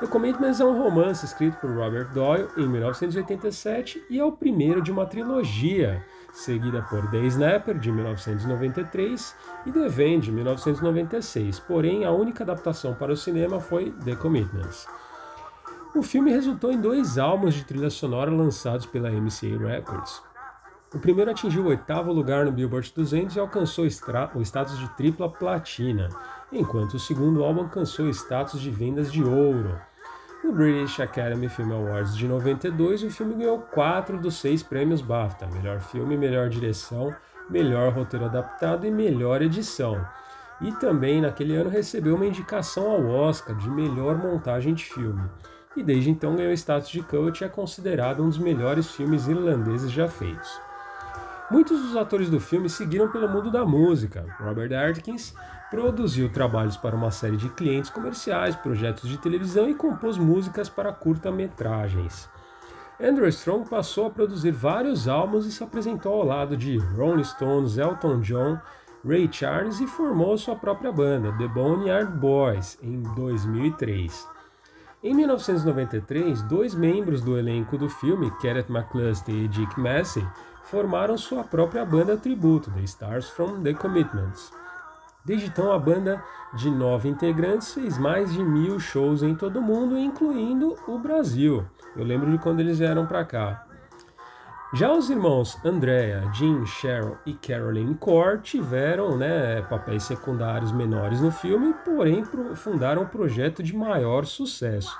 [0.00, 4.82] The Commitments é um romance escrito por Robert Doyle em 1987 e é o primeiro
[4.82, 6.04] de uma trilogia
[6.38, 9.36] seguida por The Snapper, de 1993,
[9.66, 14.86] e The Vane, de 1996, porém a única adaptação para o cinema foi The Commitments.
[15.94, 20.22] O filme resultou em dois álbuns de trilha sonora lançados pela MCA Records.
[20.94, 25.28] O primeiro atingiu o oitavo lugar no Billboard 200 e alcançou o status de tripla
[25.28, 26.08] platina,
[26.52, 29.78] enquanto o segundo álbum alcançou o status de vendas de ouro.
[30.48, 35.46] No British Academy Film Awards de 92, o filme ganhou quatro dos seis prêmios BAFTA:
[35.48, 37.14] melhor filme, melhor direção,
[37.50, 40.02] melhor roteiro adaptado e melhor edição.
[40.62, 45.20] E também naquele ano recebeu uma indicação ao Oscar de melhor montagem de filme.
[45.76, 49.92] E desde então ganhou status de cult e é considerado um dos melhores filmes irlandeses
[49.92, 50.67] já feitos.
[51.50, 54.26] Muitos dos atores do filme seguiram pelo mundo da música.
[54.38, 55.34] Robert Atkins
[55.70, 60.92] produziu trabalhos para uma série de clientes comerciais, projetos de televisão e compôs músicas para
[60.92, 62.28] curta-metragens.
[63.00, 67.78] Andrew Strong passou a produzir vários álbuns e se apresentou ao lado de Rolling Stones,
[67.78, 68.58] Elton John,
[69.06, 74.28] Ray Charles e formou sua própria banda, The Boneyard Boys, em 2003.
[75.02, 80.26] Em 1993, dois membros do elenco do filme, Kenneth McCluskey e Dick Massey,
[80.70, 84.52] formaram sua própria banda tributo, The Stars from the Commitments.
[85.24, 86.22] Desde então, a banda
[86.54, 91.64] de nove integrantes fez mais de mil shows em todo o mundo, incluindo o Brasil.
[91.96, 93.66] Eu lembro de quando eles vieram para cá.
[94.74, 101.30] Já os irmãos Andrea, Jim, Cheryl e Carolyn Core tiveram né, papéis secundários menores no
[101.30, 102.22] filme, porém
[102.54, 104.94] fundaram um projeto de maior sucesso,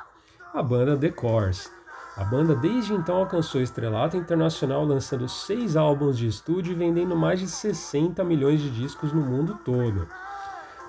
[0.55, 1.71] a banda The Cores.
[2.19, 7.39] A banda desde então alcançou estrelato internacional, lançando seis álbuns de estúdio e vendendo mais
[7.39, 10.09] de 60 milhões de discos no mundo todo.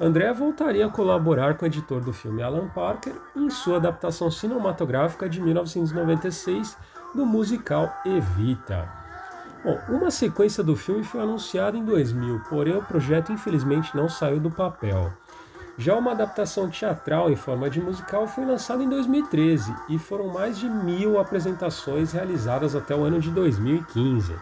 [0.01, 5.29] André voltaria a colaborar com o editor do filme Alan Parker em sua adaptação cinematográfica
[5.29, 6.75] de 1996
[7.13, 8.89] do musical Evita.
[9.63, 14.39] Bom, uma sequência do filme foi anunciada em 2000, porém o projeto infelizmente não saiu
[14.39, 15.13] do papel.
[15.79, 20.59] Já uma adaptação teatral em forma de musical foi lançada em 2013 e foram mais
[20.59, 24.35] de mil apresentações realizadas até o ano de 2015.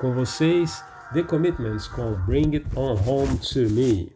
[0.00, 4.15] Com vocês, The Commitments com Bring It On Home to Me.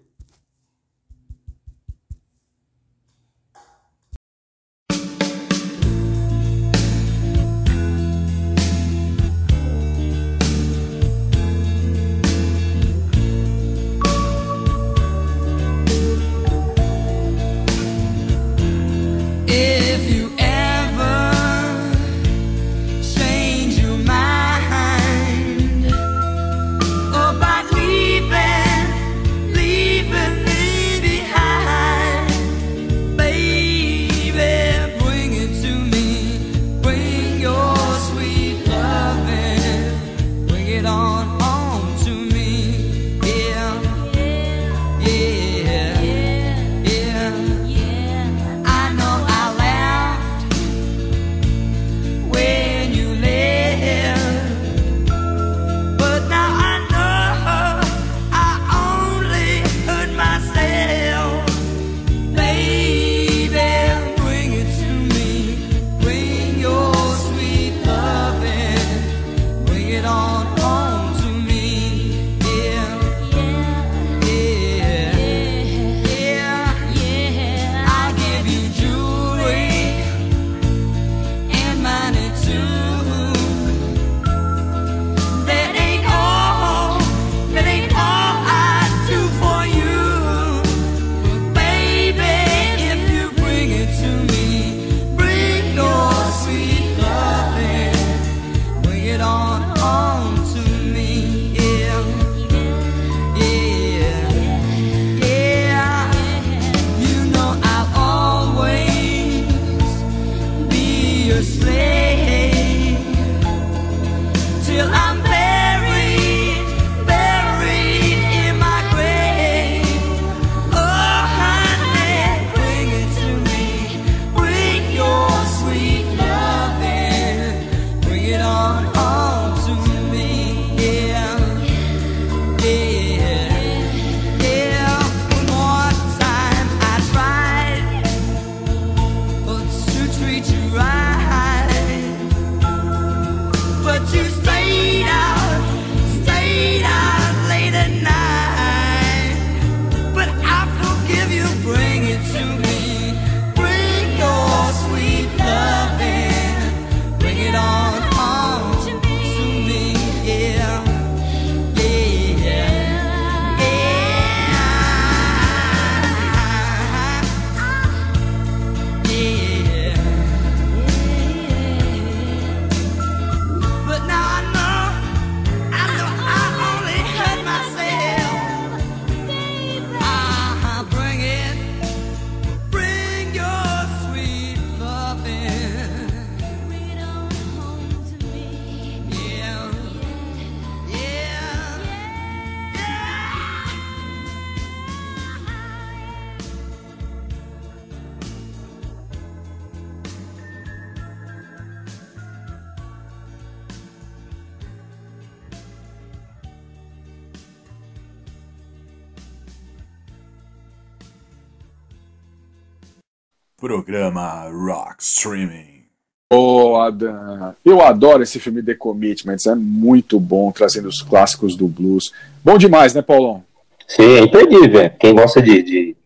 [217.90, 222.12] Adoro esse filme The Commitments, é muito bom, trazendo os clássicos do blues.
[222.44, 223.44] Bom demais, né, Paulão?
[223.86, 224.90] Sim, é imperdível.
[224.98, 225.96] Quem gosta de, de,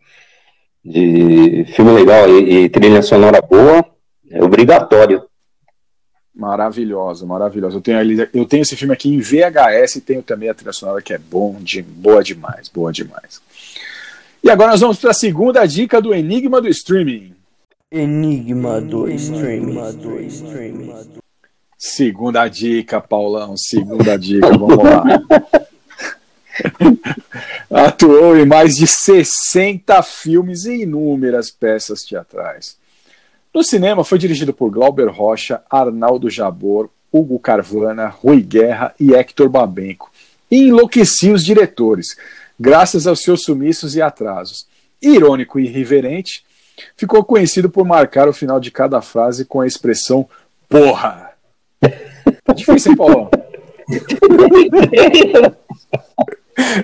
[0.84, 3.84] de filme legal e, e trilha sonora boa,
[4.30, 5.22] é obrigatório.
[6.34, 7.76] Maravilhosa, maravilhosa.
[7.76, 11.00] Eu tenho, eu tenho esse filme aqui em VHS e tenho também a trilha sonora
[11.00, 13.40] que é bom, de, boa demais, boa demais.
[14.42, 17.34] E agora nós vamos para a segunda dica do Enigma do Streaming.
[17.90, 19.78] Enigma do streaming.
[21.86, 23.58] Segunda dica, Paulão.
[23.58, 25.04] Segunda dica, vamos lá.
[27.70, 32.78] Atuou em mais de 60 filmes e inúmeras peças teatrais.
[33.52, 39.50] No cinema foi dirigido por Glauber Rocha, Arnaldo Jabor, Hugo Carvana, Rui Guerra e Hector
[39.50, 40.10] Babenco.
[40.50, 42.16] E enlouquecia os diretores,
[42.58, 44.66] graças aos seus sumiços e atrasos.
[45.02, 46.46] Irônico e irreverente,
[46.96, 50.26] ficou conhecido por marcar o final de cada frase com a expressão
[50.66, 51.23] porra.
[52.44, 53.30] Tá difícil, hein, Paulão?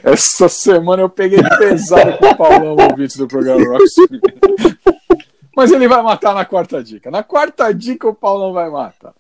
[0.03, 3.85] Essa semana eu peguei pesado com o Paulão, ouvintes do programa Rock
[5.57, 7.09] Mas ele vai matar na quarta dica.
[7.11, 9.15] Na quarta dica o Paulão vai matar.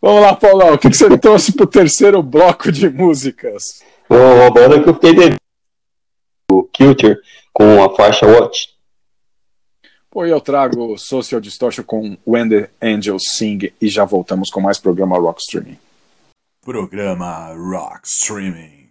[0.00, 0.74] Vamos lá, Paulão.
[0.74, 3.82] O que, que você trouxe pro terceiro bloco de músicas?
[4.08, 5.36] Uma banda que eu fiquei devendo.
[6.50, 7.18] O Culture
[7.52, 8.70] com a faixa Watch.
[10.12, 14.78] Pô, eu trago Social Distortion com When the Angels Sing e já voltamos com mais
[14.78, 15.78] programa Rock Streaming.
[16.60, 18.81] Programa Rock Streaming.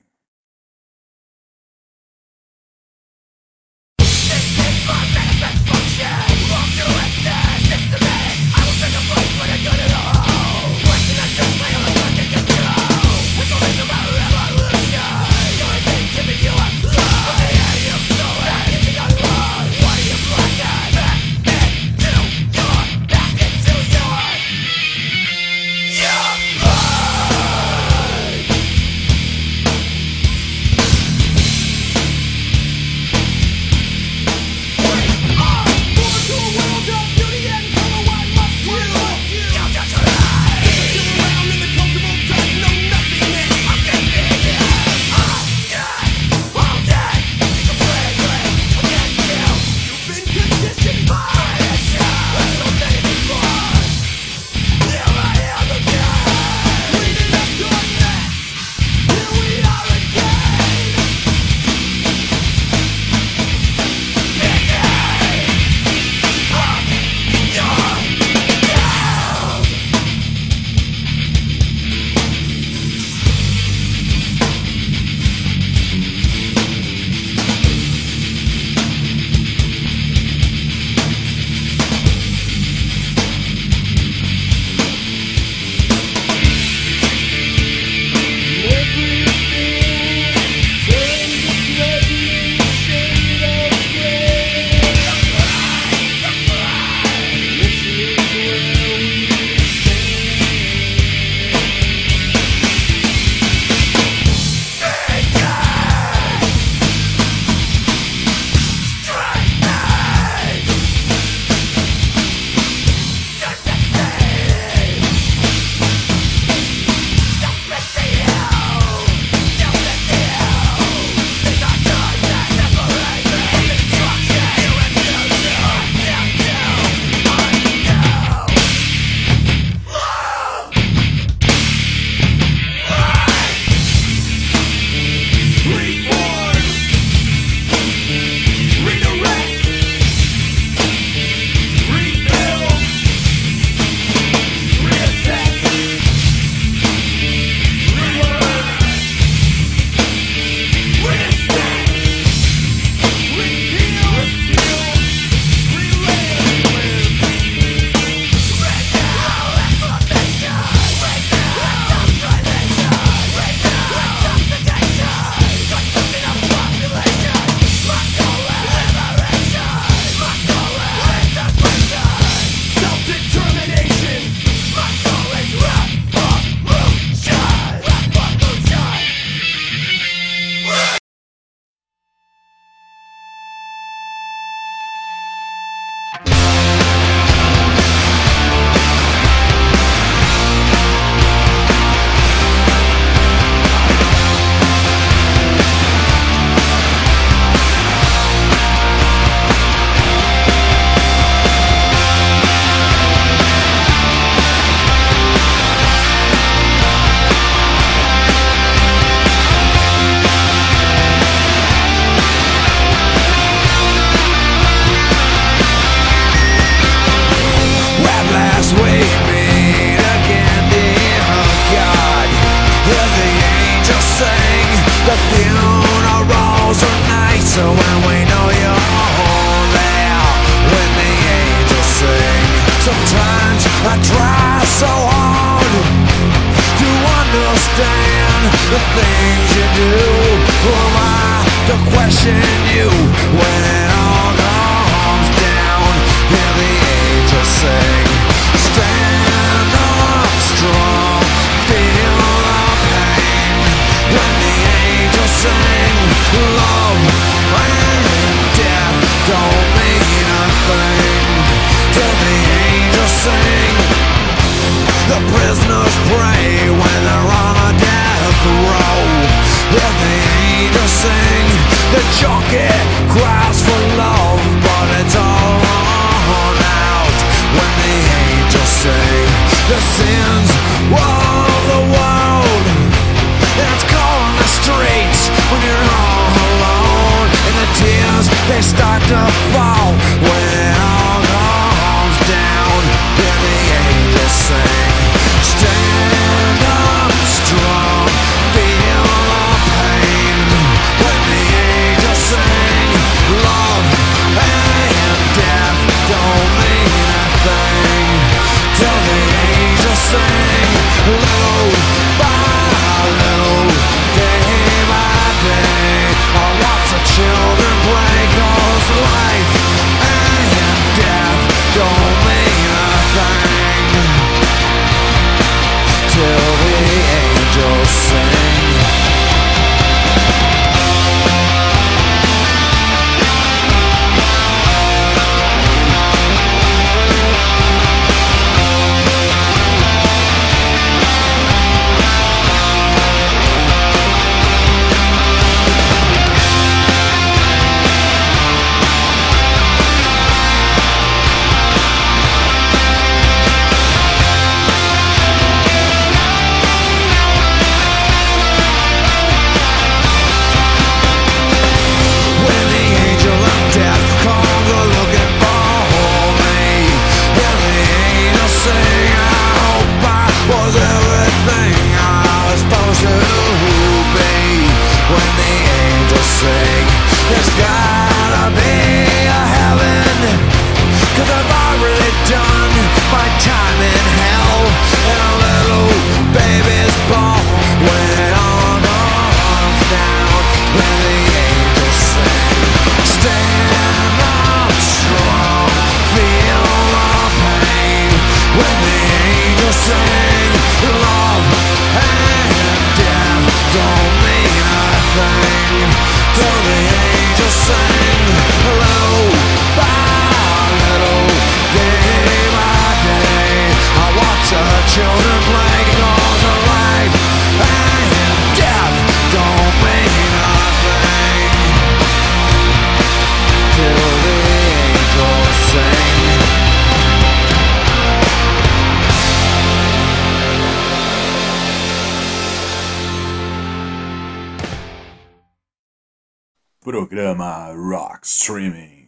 [438.22, 439.02] Rock Streaming.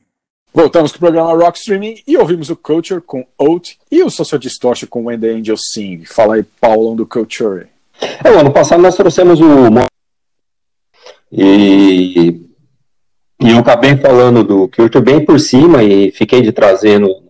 [0.53, 4.39] Voltamos com o programa Rock Streaming e ouvimos o Culture com Oat e o Social
[4.39, 6.03] Distortion com When the Angels Sing.
[6.05, 7.67] Fala aí, Paulão do Culture.
[8.23, 9.45] É, o ano passado nós trouxemos o.
[11.31, 12.41] E,
[13.41, 17.23] e eu acabei falando do Culture bem por cima e fiquei de trazer no-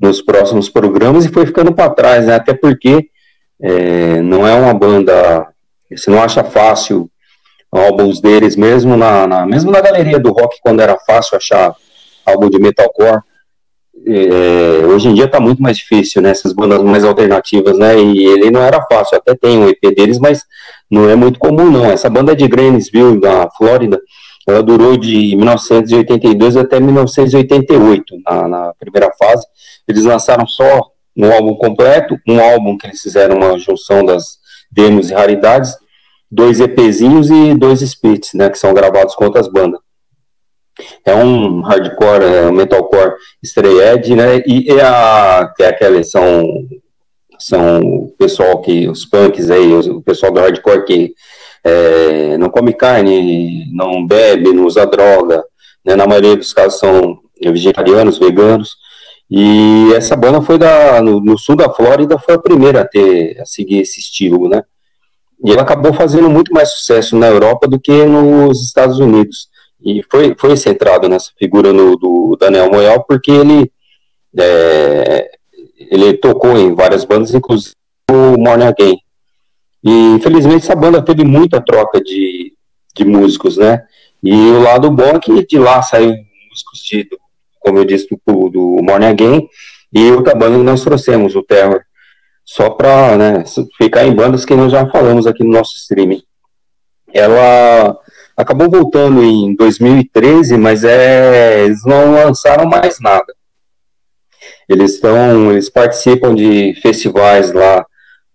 [0.00, 2.34] nos próximos programas e foi ficando para trás, né?
[2.34, 3.08] Até porque
[3.60, 5.48] é, não é uma banda.
[5.90, 7.08] Você não acha fácil
[7.78, 11.74] álbuns deles, mesmo na, na- mesmo na galeria do rock, quando era fácil achar
[12.26, 13.20] álbum de metalcore.
[14.06, 16.30] É, hoje em dia tá muito mais difícil, né?
[16.30, 17.98] Essas bandas mais alternativas, né?
[17.98, 20.42] E ele não era fácil, até tem um EP deles, mas
[20.90, 21.84] não é muito comum, não.
[21.86, 23.98] Essa banda de Gainesville, na Flórida,
[24.46, 29.46] ela durou de 1982 até 1988, na, na primeira fase.
[29.88, 30.82] Eles lançaram só
[31.16, 34.38] um álbum completo, um álbum que eles fizeram uma junção das
[34.70, 35.74] demos e raridades,
[36.30, 38.50] dois EPzinhos e dois splits, né?
[38.50, 39.80] Que são gravados com outras bandas
[41.04, 44.38] é um hardcore, é um metalcore stray edge, né?
[44.46, 46.44] E, e a que é aqueles são
[47.38, 51.14] são o pessoal que os punks aí, o pessoal do hardcore que
[51.62, 55.44] é, não come carne, não bebe, não usa droga,
[55.84, 55.94] né?
[55.94, 58.76] Na maioria dos casos são vegetarianos, veganos.
[59.30, 63.40] E essa banda foi da no, no sul da Flórida foi a primeira a ter
[63.40, 64.62] a seguir esse estilo, né?
[65.44, 69.48] E ela acabou fazendo muito mais sucesso na Europa do que nos Estados Unidos.
[69.84, 73.70] E foi, foi centrado nessa figura no, do Daniel Moyal, porque ele,
[74.38, 75.30] é,
[75.78, 77.74] ele tocou em várias bandas, inclusive
[78.10, 78.98] o Morning Again.
[79.84, 82.54] E infelizmente essa banda teve muita troca de,
[82.96, 83.82] de músicos, né?
[84.22, 86.14] E o lado bom é que de lá saiu
[86.48, 87.06] músicos de,
[87.60, 89.48] como eu disse, do, do Morning Again,
[89.92, 91.82] e outra banda que nós trouxemos, o Terror,
[92.44, 93.44] só para né,
[93.78, 96.22] ficar em bandas que nós já falamos aqui no nosso streaming.
[97.12, 97.96] Ela
[98.36, 103.34] acabou voltando em 2013, mas é, eles não lançaram mais nada.
[104.68, 107.84] Eles estão, eles participam de festivais lá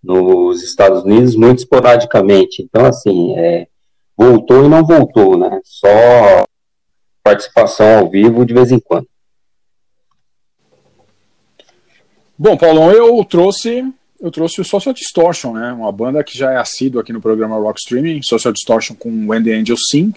[0.02, 2.62] nos Estados Unidos muito esporadicamente.
[2.62, 3.66] Então, assim, é,
[4.16, 5.60] voltou e não voltou, né?
[5.64, 5.88] Só
[7.22, 9.06] participação ao vivo de vez em quando.
[12.38, 13.84] Bom, Paulão, eu trouxe
[14.20, 15.72] eu trouxe o Social Distortion, né?
[15.72, 19.42] Uma banda que já é assídua aqui no programa Rock Streaming, Social Distortion com When
[19.42, 20.12] the Angels Sing.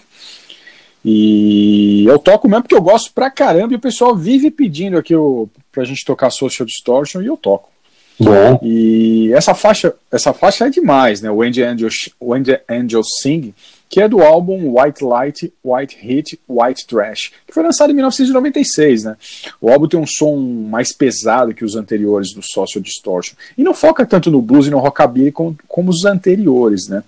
[1.04, 5.14] E eu toco mesmo porque eu gosto pra caramba e o pessoal vive pedindo aqui
[5.14, 7.70] o, pra gente tocar Social Distortion e eu toco.
[8.18, 8.60] Bom.
[8.62, 11.30] E essa faixa, essa faixa é demais, né?
[11.30, 13.52] When the Angels, When the Angels Sing,
[13.94, 19.04] que é do álbum White Light, White Heat, White Trash, que foi lançado em 1996,
[19.04, 19.16] né?
[19.60, 23.72] O álbum tem um som mais pesado que os anteriores do Social Distortion e não
[23.72, 27.04] foca tanto no blues e no rockabilly como, como os anteriores, né?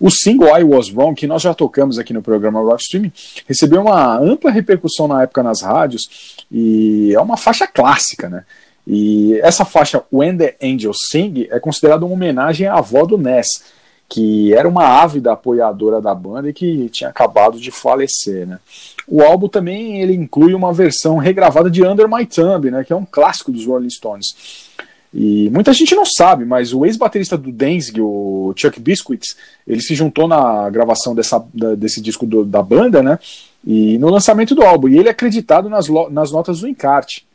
[0.00, 3.12] O single I Was Wrong, que nós já tocamos aqui no programa Rock Streaming,
[3.46, 6.08] recebeu uma ampla repercussão na época nas rádios
[6.50, 8.42] e é uma faixa clássica, né?
[8.84, 13.78] E essa faixa When the Angels Sing é considerada uma homenagem à avó do Ness,
[14.10, 18.58] que era uma ávida apoiadora da banda e que tinha acabado de falecer, né?
[19.06, 22.96] O álbum também ele inclui uma versão regravada de Under My Thumb, né, que é
[22.96, 24.68] um clássico dos Rolling Stones.
[25.14, 29.94] E muita gente não sabe, mas o ex-baterista do Danzig, o Chuck Biscuits, ele se
[29.94, 31.44] juntou na gravação dessa,
[31.76, 33.18] desse disco do, da banda, né?
[33.64, 34.88] E no lançamento do álbum.
[34.88, 37.26] E ele é acreditado nas, nas notas do encarte.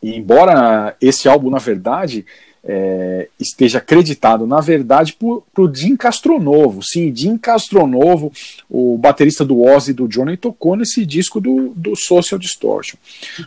[0.00, 2.24] E embora esse álbum, na verdade,
[2.64, 6.82] é, esteja acreditado, na verdade, por, o Jim Castronovo.
[6.82, 8.32] Sim, Jim Castronovo,
[8.70, 12.96] o baterista do Ozzy do Johnny, tocou nesse disco do, do Social Distortion.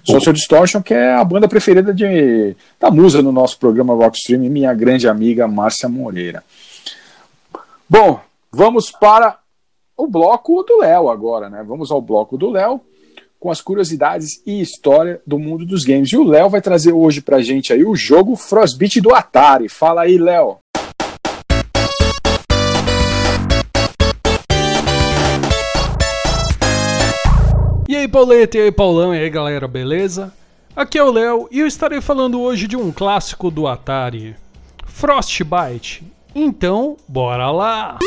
[0.03, 4.41] Social Distortion, que é a banda preferida de, da musa no nosso programa Rock Stream,
[4.49, 6.43] minha grande amiga Márcia Moreira.
[7.87, 8.19] Bom,
[8.51, 9.37] vamos para
[9.95, 11.63] o bloco do Léo agora, né?
[11.65, 12.81] Vamos ao bloco do Léo
[13.45, 16.11] com as curiosidades e história do mundo dos games.
[16.11, 19.69] E o Léo vai trazer hoje pra gente aí o jogo Frostbite do Atari.
[19.69, 20.57] Fala aí, Léo.
[27.87, 30.33] E aí, Pauleta, e aí, Paulão, e aí, galera, beleza?
[30.75, 34.35] Aqui é o Léo e eu estarei falando hoje de um clássico do Atari,
[34.87, 36.03] Frostbite.
[36.33, 37.99] Então, bora lá!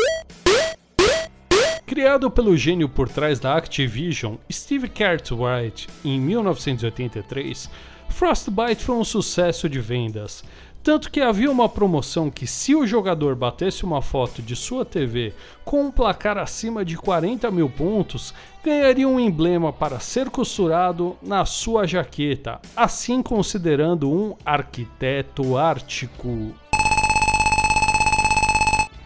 [1.88, 7.70] Criado pelo gênio por trás da Activision, Steve Cartwright, em 1983,
[8.10, 10.44] Frostbite foi um sucesso de vendas.
[10.82, 15.32] Tanto que havia uma promoção que, se o jogador batesse uma foto de sua TV
[15.64, 21.46] com um placar acima de 40 mil pontos, ganharia um emblema para ser costurado na
[21.46, 26.52] sua jaqueta, assim considerando um arquiteto ártico.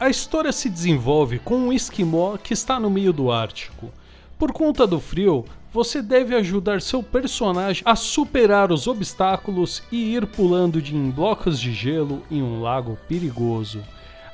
[0.03, 3.89] A história se desenvolve com um esquimó que está no meio do Ártico.
[4.37, 10.27] Por conta do frio, você deve ajudar seu personagem a superar os obstáculos e ir
[10.27, 13.81] pulando de em blocos de gelo em um lago perigoso.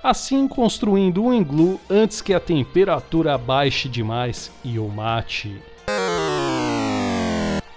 [0.02, 5.54] Assim construindo um iglu antes que a temperatura baixe demais e o mate.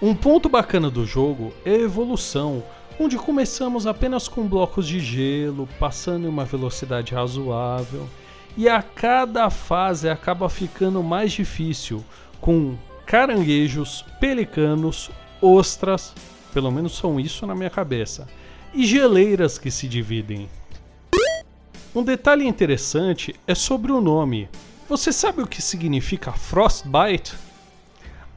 [0.00, 2.62] Um ponto bacana do jogo é a evolução,
[3.02, 8.08] onde começamos apenas com blocos de gelo, passando em uma velocidade razoável,
[8.56, 12.04] e a cada fase acaba ficando mais difícil,
[12.40, 15.10] com caranguejos, pelicanos,
[15.40, 16.14] ostras,
[16.54, 18.28] pelo menos são isso na minha cabeça,
[18.72, 20.48] e geleiras que se dividem.
[21.92, 24.48] Um detalhe interessante é sobre o nome.
[24.88, 27.34] Você sabe o que significa Frostbite?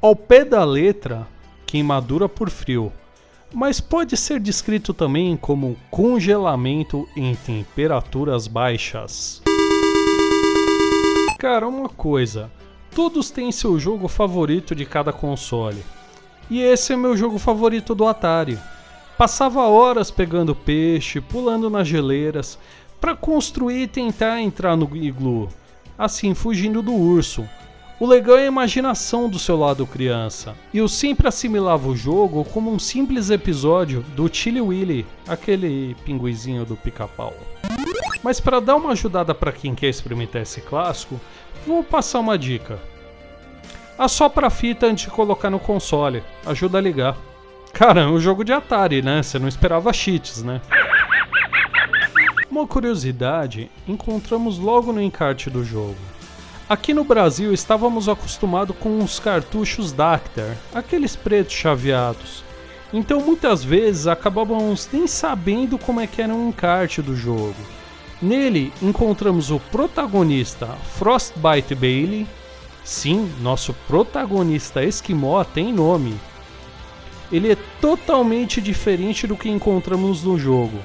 [0.01, 1.27] Ao pé da letra,
[1.67, 2.91] queimadura por frio
[3.55, 9.41] mas pode ser descrito também como congelamento em temperaturas baixas.
[11.39, 12.51] Cara, uma coisa,
[12.93, 15.81] todos têm seu jogo favorito de cada console.
[16.49, 18.59] E esse é meu jogo favorito do Atari.
[19.17, 22.59] Passava horas pegando peixe, pulando nas geleiras,
[22.99, 25.47] para construir e tentar entrar no iglu,
[25.97, 27.47] assim fugindo do urso,
[27.97, 30.53] o legal é a imaginação do seu lado criança.
[30.73, 36.65] E eu sempre assimilava o jogo como um simples episódio do Chili Willy, aquele pinguizinho
[36.65, 37.33] do pica-pau.
[38.21, 41.21] Mas para dar uma ajudada para quem quer experimentar esse clássico,
[41.65, 42.79] vou passar uma dica.
[43.97, 46.21] Assopra a fita antes de colocar no console.
[46.45, 47.17] Ajuda a ligar.
[47.71, 49.23] Cara, é um jogo de Atari, né?
[49.23, 50.59] Você não esperava cheats, né?
[52.51, 55.95] Uma curiosidade, encontramos logo no encarte do jogo.
[56.67, 62.43] Aqui no Brasil estávamos acostumados com os cartuchos Dactar, aqueles pretos chaveados.
[62.91, 67.53] Então muitas vezes acabávamos nem sabendo como é que era um encarte do jogo.
[68.19, 70.65] Nele encontramos o protagonista
[70.97, 72.25] Frostbite Bailey.
[72.83, 76.19] Sim, nosso protagonista esquimó tem nome.
[77.31, 80.79] Ele é totalmente diferente do que encontramos no jogo.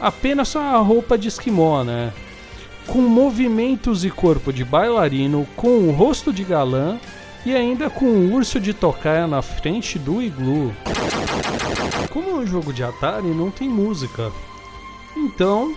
[0.00, 2.14] Apenas a roupa de esquimó, né?
[2.86, 6.98] Com movimentos e corpo de bailarino, com o rosto de galã
[7.44, 10.72] e ainda com um urso de tocaia na frente do iglu.
[12.10, 14.32] Como é um jogo de Atari, não tem música.
[15.16, 15.74] Então,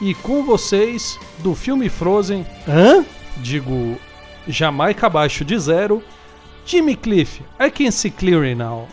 [0.00, 3.04] e com vocês, do filme Frozen, hã?
[3.38, 3.96] Digo,
[4.46, 6.02] Jamaica abaixo de zero,
[6.64, 8.88] Jimmy Cliff, I can see clearly now.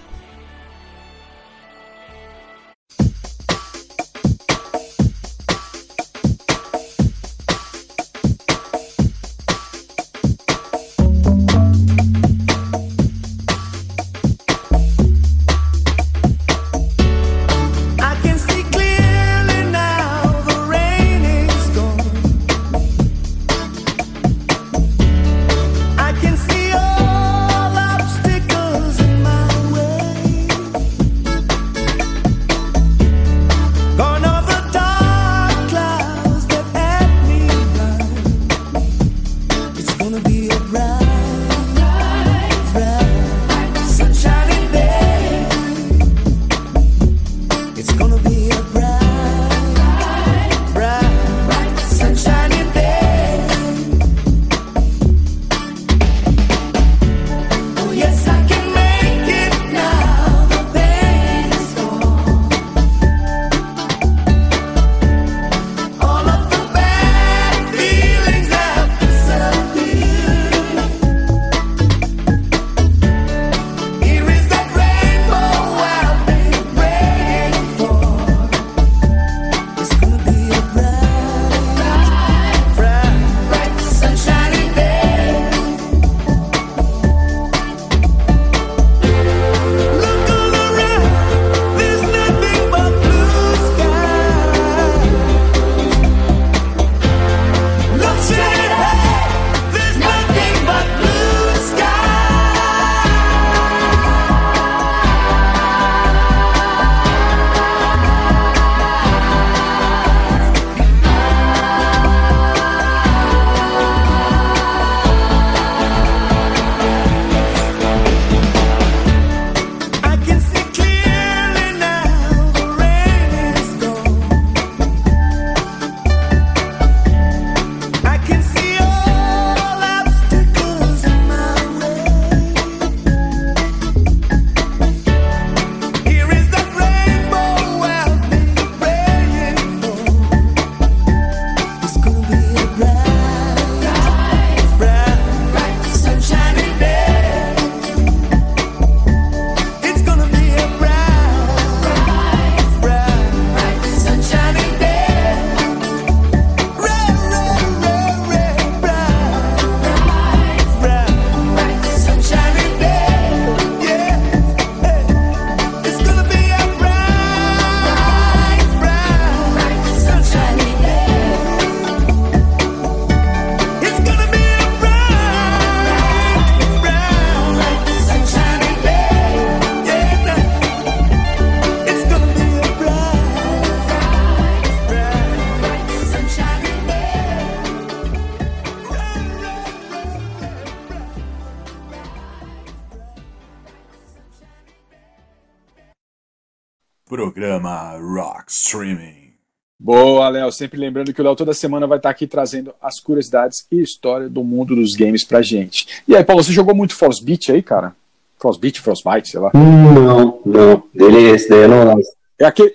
[199.84, 200.49] Boa, Léo.
[200.49, 204.30] Sempre lembrando que o Léo toda semana vai estar aqui trazendo as curiosidades e história
[204.30, 206.01] do mundo dos games pra gente.
[206.07, 207.93] E aí, Paulo, você jogou muito Frostbeat aí, cara?
[208.39, 209.51] Frostbeat, Frostbite, sei lá.
[209.53, 210.84] Não, não.
[210.95, 211.99] Dele, esse daí eu não.
[212.39, 212.73] É aquele,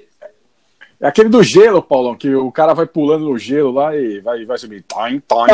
[1.00, 4.44] é aquele do gelo, Paulão, que o cara vai pulando no gelo lá e vai,
[4.44, 4.82] vai subir.
[4.82, 5.52] Toin, toin.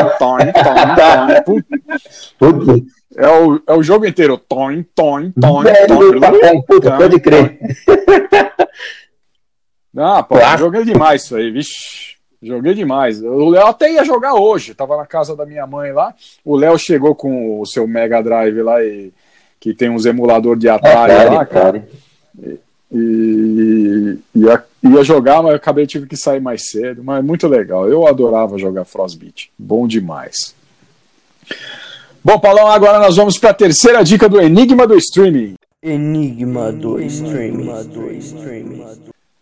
[1.47, 1.71] Puta,
[2.37, 2.85] Puta,
[3.17, 4.41] É o, é o jogo inteiro.
[5.63, 7.61] Velho, tá bom, puta, pode crer.
[9.97, 10.59] Ah, pô, Claro.
[10.59, 12.15] jogo é demais isso aí, vixe.
[12.43, 13.23] Joguei demais.
[13.23, 14.75] O Léo até ia jogar hoje.
[14.75, 16.15] Tava na casa da minha mãe lá.
[16.45, 19.11] O Léo chegou com o seu Mega Drive lá e
[19.59, 21.69] que tem uns emulador de Atari Atari, lá, cara.
[22.39, 22.61] Atari.
[22.93, 27.03] E ia, ia jogar, mas eu acabei tive que sair mais cedo.
[27.03, 27.89] Mas muito legal.
[27.89, 29.51] Eu adorava jogar Frostbeat.
[29.59, 30.55] Bom demais.
[32.23, 35.55] Bom, Paulão, agora nós vamos para a terceira dica do Enigma do Streaming.
[35.83, 37.71] Enigma do streaming.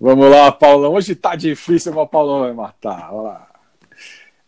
[0.05, 0.95] Vamos lá, Paulão.
[0.95, 3.11] Hoje tá difícil, mas o Paulão vai matar.
[3.13, 3.49] Olha lá.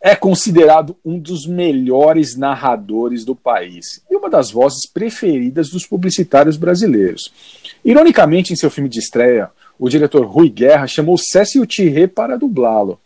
[0.00, 6.56] É considerado um dos melhores narradores do país e uma das vozes preferidas dos publicitários
[6.56, 7.32] brasileiros.
[7.84, 9.48] Ironicamente, em seu filme de estreia,
[9.78, 12.98] o diretor Rui Guerra chamou Cécio Thierry para dublá-lo.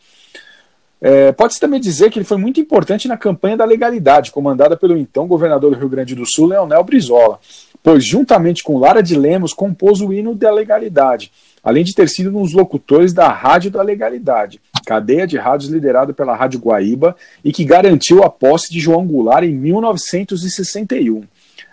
[1.02, 4.96] É, Pode-se também dizer que ele foi muito importante na campanha da legalidade, comandada pelo
[4.96, 7.38] então governador do Rio Grande do Sul, Leonel Brizola,
[7.82, 11.30] pois, juntamente com Lara de Lemos, compôs o hino da legalidade,
[11.62, 16.12] além de ter sido um dos locutores da Rádio da Legalidade, cadeia de rádios liderada
[16.12, 21.24] pela Rádio Guaíba e que garantiu a posse de João Goulart em 1961.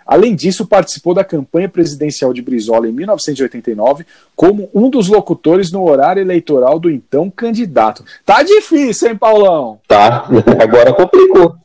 [0.06, 4.06] Além disso, participou da campanha presidencial de Brizola em 1989
[4.36, 8.04] como um dos locutores no horário eleitoral do então candidato.
[8.24, 9.80] Tá difícil, hein, Paulão?
[9.88, 10.28] Tá,
[10.62, 11.56] agora complicou.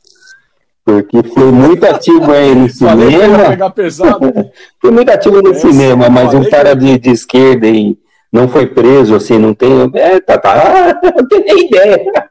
[0.84, 3.50] Porque foi muito ativo aí no cinema.
[3.50, 4.34] pegar pesado.
[4.82, 7.96] Foi muito ativo no É, cinema, mas um cara de, de esquerda e
[8.32, 9.92] não foi preso, assim, não tem.
[9.94, 11.00] É, tá, tá.
[11.16, 12.30] Não tem nem ideia.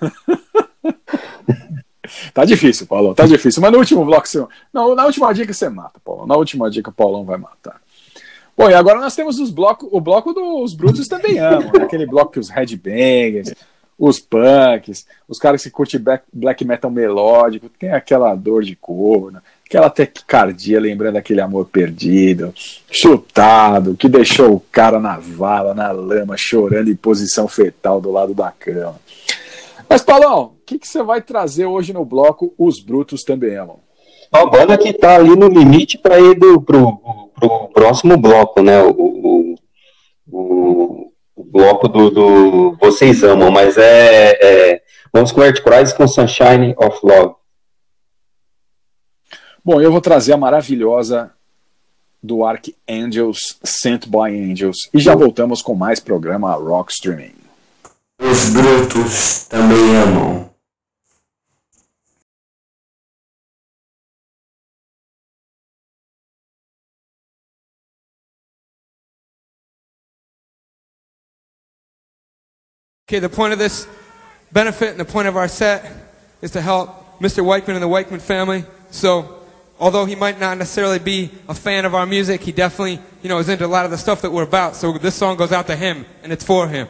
[2.32, 3.60] Tá difícil, Paulão, tá difícil.
[3.60, 4.44] Mas no último bloco você.
[4.72, 6.26] Não, na última dica você mata, Paulão.
[6.26, 7.80] Na última dica, Paulão vai matar.
[8.56, 11.70] Bom, e agora nós temos os bloco, o bloco dos Brutos também amam.
[11.72, 11.84] né?
[11.84, 13.54] Aquele bloco que os headbangers,
[13.98, 19.40] os punks, os caras que curtem black, black metal melódico, tem aquela dor de corno,
[19.68, 22.54] aquela taquicardia, lembrando aquele amor perdido,
[22.90, 28.32] chutado, que deixou o cara na vala, na lama, chorando em posição fetal do lado
[28.32, 28.98] da cama.
[29.88, 33.78] Mas, Paulão, o que, que você vai trazer hoje no bloco Os Brutos Também Amam?
[34.34, 36.98] Uma banda que tá ali no limite para ir do, pro,
[37.38, 38.82] pro próximo bloco, né?
[38.82, 39.54] O, o,
[40.30, 44.38] o, o bloco do, do Vocês Amam, mas é.
[44.40, 44.80] é
[45.12, 47.38] vamos com Earth Cries com Sunshine of Love.
[49.68, 51.30] Bom, eu vou trazer a maravilhosa
[52.22, 54.88] do Archangels, Sent by Angels.
[54.94, 57.34] E já voltamos com mais programa Rock Streaming.
[58.18, 60.50] Os brutos também amam.
[73.06, 73.86] Okay, the point of this
[74.50, 75.92] benefit and the point of our set
[76.40, 77.44] is to help Mr.
[77.44, 78.64] Weichman and the Weichman family.
[78.90, 79.37] So,
[79.78, 83.38] although he might not necessarily be a fan of our music, he definitely, you know,
[83.38, 84.76] is into a lot of the stuff that we're about.
[84.76, 86.88] So this song goes out to him, and it's for him.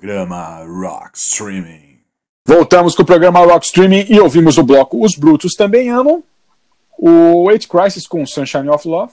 [0.00, 1.98] Programa Rock Streaming.
[2.46, 6.24] Voltamos com o programa Rock Streaming e ouvimos o bloco Os Brutos Também Amam,
[6.98, 9.12] o Eight Crisis com Sunshine of Love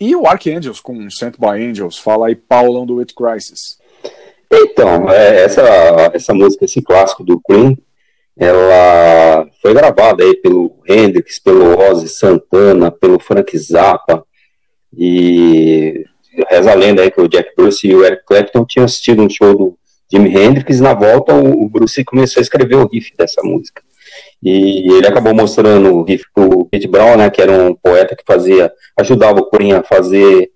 [0.00, 1.98] e o Archangels com Sent by Angels.
[1.98, 3.78] Fala aí, Paulão do Eight Crisis.
[4.50, 5.62] Então, é, essa,
[6.14, 7.76] essa música, esse clássico do Queen,
[8.38, 14.24] ela foi gravada aí pelo Hendrix, pelo Ozzy Santana, pelo Frank Zappa,
[14.96, 16.06] e
[16.50, 19.28] reza a lenda aí que o Jack Bruce e o Eric Clapton tinham assistido um
[19.28, 19.79] show do
[20.10, 23.82] Jimi Hendrix, na volta o, o Bruce começou a escrever o riff dessa música.
[24.42, 28.24] E ele acabou mostrando o riff pro Pete Brown, né, que era um poeta que
[28.26, 30.50] fazia, ajudava o Queen a fazer,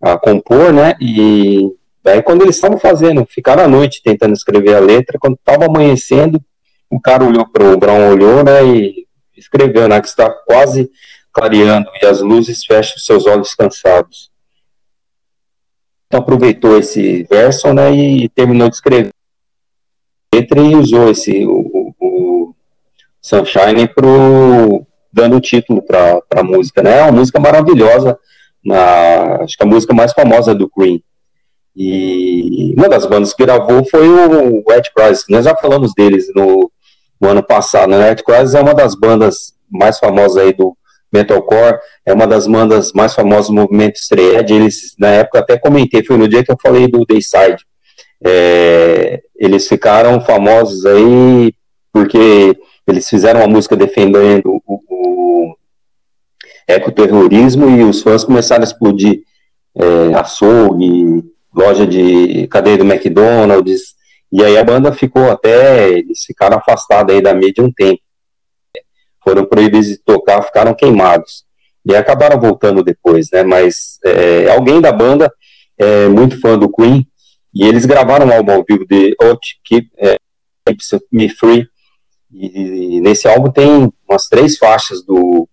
[0.00, 1.68] a compor, né, e
[2.02, 6.40] daí quando eles estavam fazendo, ficaram à noite tentando escrever a letra, quando estava amanhecendo,
[6.88, 9.06] o cara olhou pro o Brown, olhou, né, e
[9.36, 10.88] escreveu, né, que está quase
[11.32, 14.30] clareando e as luzes fecham seus olhos cansados.
[16.08, 19.12] Então aproveitou esse verso, né, e terminou de escrever
[20.34, 22.54] letra e usou esse o, o
[23.20, 26.98] Sunshine pro dando o título para a música, né?
[26.98, 28.18] É uma música maravilhosa,
[28.64, 31.02] na, acho que a música mais famosa do Queen.
[31.74, 35.24] E uma das bandas que gravou foi o Ed Crisis.
[35.28, 36.70] Nós já falamos deles no,
[37.20, 37.90] no ano passado.
[37.90, 38.14] Né?
[38.16, 40.76] Crisis é uma das bandas mais famosas aí do
[41.12, 44.52] metalcore, é uma das bandas mais famosas do movimento Strayed.
[44.52, 47.64] Eles, na época, até comentei, foi no dia que eu falei do Dayside.
[48.24, 51.52] É, eles ficaram famosos aí
[51.92, 52.56] porque
[52.86, 55.56] eles fizeram uma música defendendo o, o
[56.66, 59.22] ecoterrorismo e os fãs começaram a explodir
[59.76, 61.24] é, açougue,
[61.54, 63.94] loja de cadeia do McDonald's,
[64.30, 68.00] e aí a banda ficou até, eles ficaram afastados aí da mídia um tempo.
[69.28, 71.44] Foram proibidos de tocar, ficaram queimados.
[71.84, 73.42] E acabaram voltando depois, né?
[73.42, 75.30] Mas é, alguém da banda
[75.76, 77.06] é muito fã do Queen,
[77.54, 80.16] e eles gravaram um álbum ao vivo de Out Keep, é,
[80.66, 80.82] Keep
[81.12, 81.68] Me Free,
[82.32, 85.46] e nesse álbum tem umas três faixas do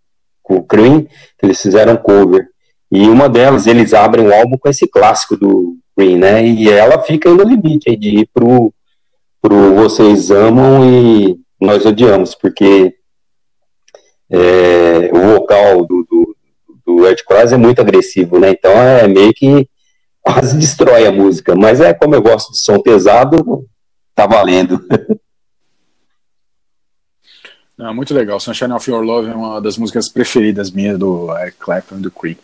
[0.70, 1.04] Cream
[1.38, 2.48] que eles fizeram cover.
[2.90, 6.48] E uma delas, eles abrem o álbum com esse clássico do Cream, né?
[6.48, 8.74] E ela fica aí no limite aí, de ir pro,
[9.42, 12.96] pro Vocês Amam e Nós Odiamos, porque
[14.30, 16.36] é, o vocal do, do,
[16.86, 18.52] do Ed Cross é muito agressivo, né?
[18.52, 19.68] Então é meio que
[20.22, 21.56] quase destrói a música.
[21.56, 23.66] Mas é como eu gosto de som pesado,
[24.14, 24.82] tá valendo.
[27.78, 28.40] Não, muito legal.
[28.40, 32.38] Sunshine of Your Love é uma das músicas preferidas minhas do Eric Clapton do Cream.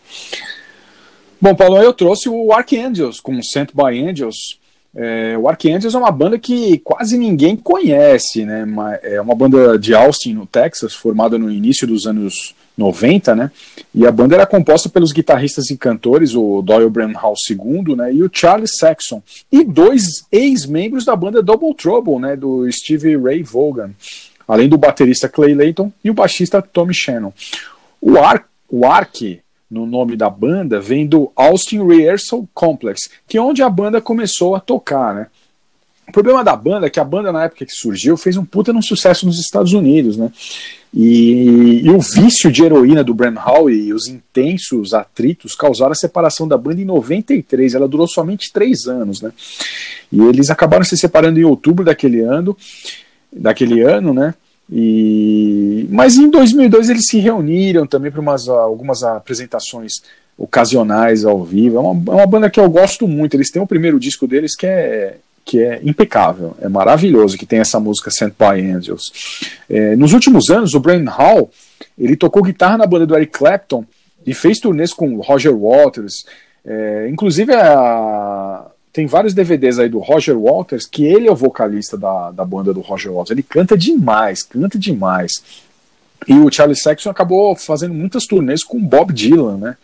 [1.40, 4.60] Bom, Paulo, eu trouxe o Archangels com Sent by Angels.
[4.94, 8.66] É, o Archangels é uma banda que quase ninguém conhece, né?
[9.04, 13.52] É uma banda de Austin, no Texas, formada no início dos anos 90, né?
[13.96, 18.14] E a banda era composta pelos guitarristas e cantores, o Doyle Bramhall II, né?
[18.14, 19.22] E o Charlie Saxon.
[19.52, 22.36] E dois ex-membros da banda Double Trouble, né?
[22.36, 23.92] Do Steve Ray Vaughan
[24.52, 27.32] além do baterista Clay Layton e o baixista Tommy Shannon.
[28.02, 29.41] O, Ar o Ark,
[29.72, 34.54] no nome da banda, vem do Austin Rehearsal Complex, que é onde a banda começou
[34.54, 35.28] a tocar, né?
[36.08, 38.74] O problema da banda é que a banda, na época que surgiu, fez um puta
[38.74, 40.30] no sucesso nos Estados Unidos, né?
[40.94, 45.96] E, e, o vício de heroína do Bram Hall e os intensos atritos causaram a
[45.96, 47.74] separação da banda em 93.
[47.74, 49.32] Ela durou somente três anos, né?
[50.12, 52.58] E eles acabaram se separando em outubro daquele ano
[53.32, 54.34] daquele ano, né?
[54.72, 58.24] E mas em 2002 eles se reuniram também para
[58.54, 60.02] algumas apresentações
[60.38, 61.78] ocasionais ao vivo.
[61.78, 63.36] É uma, é uma banda que eu gosto muito.
[63.36, 67.60] Eles têm o primeiro disco deles que é que é impecável, é maravilhoso, que tem
[67.60, 69.12] essa música Sent by Angels.
[69.68, 71.52] É, nos últimos anos, o Brian Hall
[71.98, 73.84] ele tocou guitarra na banda do Eric Clapton
[74.26, 76.26] e fez turnês com Roger Waters.
[76.64, 78.51] É, inclusive a,
[78.94, 82.74] tem vários DVDs aí do Roger Waters, que ele é o vocalista da, da banda
[82.74, 83.32] do Roger Waters.
[83.32, 85.32] Ele canta demais, canta demais.
[86.28, 89.78] E o Charlie Saxon acabou fazendo muitas turnês com Bob Dylan, né?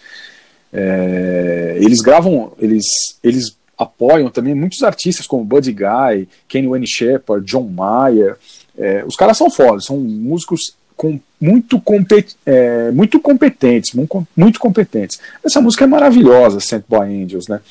[0.72, 2.86] É, eles gravam, eles,
[3.24, 8.38] eles apoiam também muitos artistas como Buddy Guy, Kenny Wayne Shepherd, John Mayer.
[8.78, 13.94] É, os caras são fodas, são músicos com, muito, compet, é, muito competentes,
[14.36, 15.20] muito competentes.
[15.46, 17.62] Essa música é maravilhosa, Sent by Angels, né?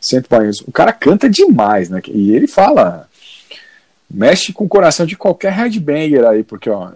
[0.00, 0.64] Sent by Angels.
[0.66, 2.02] O cara canta demais, né?
[2.08, 3.08] E ele fala,
[4.10, 6.90] mexe com o coração de qualquer headbanger aí, porque ó,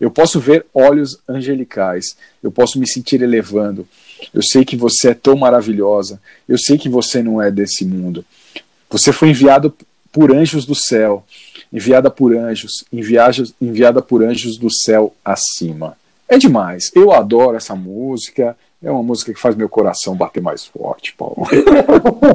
[0.00, 3.86] eu posso ver olhos angelicais, eu posso me sentir elevando.
[4.34, 8.24] Eu sei que você é tão maravilhosa, eu sei que você não é desse mundo.
[8.90, 9.72] Você foi enviado
[10.10, 11.24] por anjos do céu
[11.72, 15.96] enviada por anjos, enviada por anjos do céu acima.
[16.28, 16.90] É demais.
[16.94, 18.56] Eu adoro essa música.
[18.82, 21.46] É uma música que faz meu coração bater mais forte, Paulo.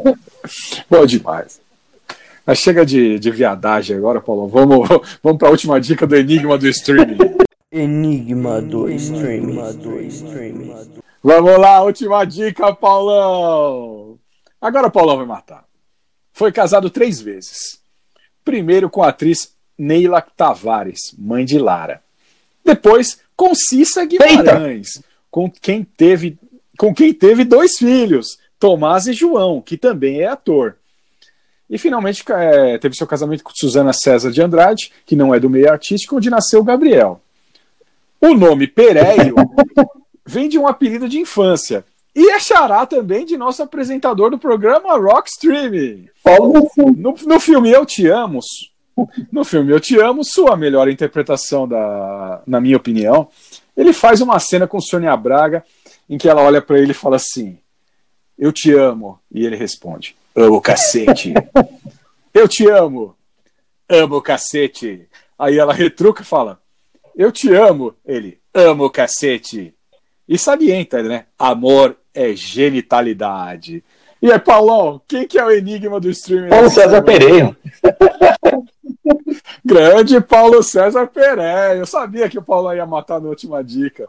[0.89, 1.59] Boa demais.
[2.45, 4.47] Mas chega de, de viadagem agora, Paulo.
[4.47, 4.87] Vamos,
[5.23, 7.17] vamos para a última dica do Enigma do Streaming.
[7.71, 9.59] Enigma do Streaming.
[11.23, 14.19] Vamos lá, última dica, Paulão.
[14.61, 15.65] Agora o Paulão vai matar.
[16.31, 17.79] Foi casado três vezes.
[18.45, 22.01] Primeiro com a atriz Neila Tavares, mãe de Lara.
[22.63, 26.37] Depois com Cissa Guimarães, com quem teve
[26.77, 30.77] com quem teve dois filhos, Tomás e João, que também é ator.
[31.69, 35.49] E finalmente é, teve seu casamento com Suzana César de Andrade, que não é do
[35.49, 37.21] meio artístico, onde nasceu Gabriel.
[38.21, 39.35] O nome Pereio
[40.25, 41.83] vem de um apelido de infância.
[42.15, 46.07] E é xará também de nosso apresentador do programa Rock Streaming.
[46.95, 48.39] No, no filme Eu Te Amo,
[49.29, 53.27] no filme Eu Te Amo, sua melhor interpretação, da, na minha opinião,
[53.75, 55.63] ele faz uma cena com Sônia Braga
[56.09, 57.57] em que ela olha para ele e fala assim:
[58.37, 59.19] Eu te amo.
[59.31, 61.33] E ele responde: Amo cacete.
[62.33, 63.15] Eu te amo.
[63.89, 65.07] Amo cacete.
[65.37, 66.61] Aí ela retruca e fala:
[67.15, 67.93] Eu te amo.
[68.05, 69.73] Ele: Amo cacete.
[70.27, 71.25] E salienta, né?
[71.37, 73.83] Amor é genitalidade.
[74.21, 76.49] E aí, Paulão, quem que é o enigma do streaming?
[76.49, 77.55] Paulo César Pereira.
[79.63, 81.75] Grande Paulo César Pereira.
[81.75, 84.07] Eu sabia que o Paulo ia matar na última dica.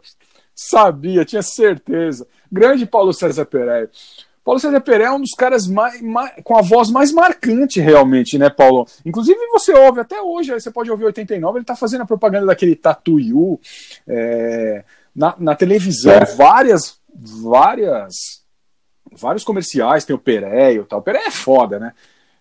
[0.55, 2.27] Sabia, tinha certeza.
[2.51, 3.91] Grande Paulo César Pereira.
[4.47, 8.39] Paulo César Pereira é um dos caras mais, mais, com a voz mais marcante, realmente,
[8.39, 8.87] né, Paulo?
[9.05, 12.77] Inclusive, você ouve até hoje, você pode ouvir 89, ele tá fazendo a propaganda daquele
[12.77, 13.61] Tatuiu
[14.07, 14.85] é,
[15.15, 16.25] na, na televisão, é.
[16.25, 18.15] várias, várias,
[19.13, 21.01] vários comerciais, tem o Pereira e tal.
[21.01, 21.93] O Pereira é foda, né?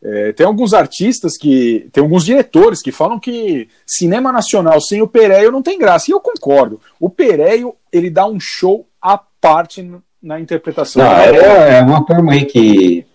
[0.04, 1.90] É, tem alguns artistas que.
[1.92, 6.06] Tem alguns diretores que falam que cinema nacional sem o Pereio não tem graça.
[6.10, 6.80] E eu concordo.
[7.00, 9.90] O Pereio, ele dá um show à parte
[10.22, 11.04] na interpretação.
[11.04, 13.06] Não, é, é uma turma aí que.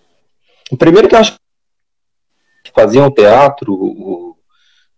[0.70, 1.34] O primeiro que eu acho
[2.64, 4.36] que faziam teatro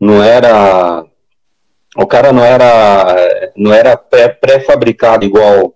[0.00, 1.04] não era.
[1.96, 3.52] O cara não era.
[3.54, 5.74] Não era pré-fabricado igual.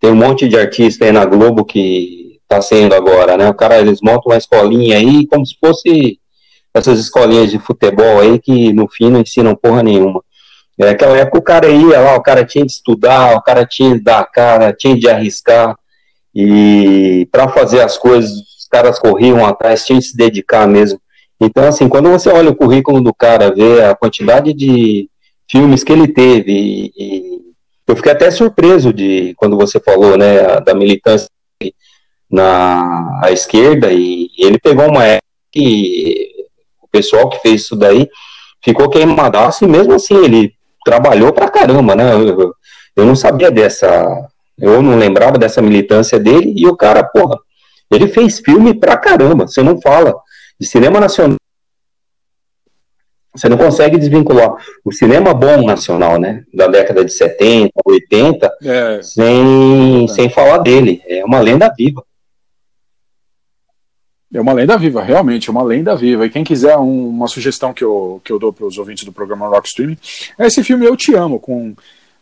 [0.00, 3.48] Tem um monte de artista aí na Globo que está sendo agora, né?
[3.48, 6.18] O cara, eles montam uma escolinha aí, como se fosse
[6.74, 10.20] essas escolinhas de futebol aí, que no fim não ensinam porra nenhuma.
[10.76, 14.02] Naquela época o cara ia lá, o cara tinha de estudar, o cara tinha de
[14.02, 15.76] dar a cara, tinha de arriscar,
[16.34, 21.00] e para fazer as coisas, os caras corriam atrás, tinha de se dedicar mesmo.
[21.40, 25.08] Então, assim, quando você olha o currículo do cara, vê a quantidade de
[25.48, 27.33] filmes que ele teve, e, e
[27.86, 31.28] eu fiquei até surpreso de quando você falou, né, da militância
[32.30, 36.30] na à esquerda e, e ele pegou uma época que
[36.82, 38.08] o pessoal que fez isso daí
[38.62, 40.54] ficou queimadaço e mesmo assim ele
[40.84, 42.12] trabalhou pra caramba, né?
[42.12, 42.54] Eu,
[42.96, 44.06] eu não sabia dessa,
[44.58, 47.38] eu não lembrava dessa militância dele e o cara, porra,
[47.90, 50.14] ele fez filme pra caramba, você não fala
[50.58, 51.36] de cinema nacional.
[53.34, 54.54] Você não consegue desvincular
[54.84, 56.44] o cinema bom nacional, né?
[56.54, 59.02] Da década de 70, 80, é.
[59.02, 60.08] sem, é.
[60.08, 61.02] sem falar dele.
[61.06, 62.04] É uma lenda viva.
[64.32, 66.26] É uma lenda viva, realmente, é uma lenda viva.
[66.26, 69.12] E quem quiser um, uma sugestão que eu, que eu dou para os ouvintes do
[69.12, 69.98] programa Rock Streaming
[70.38, 71.74] é esse filme Eu Te Amo, com,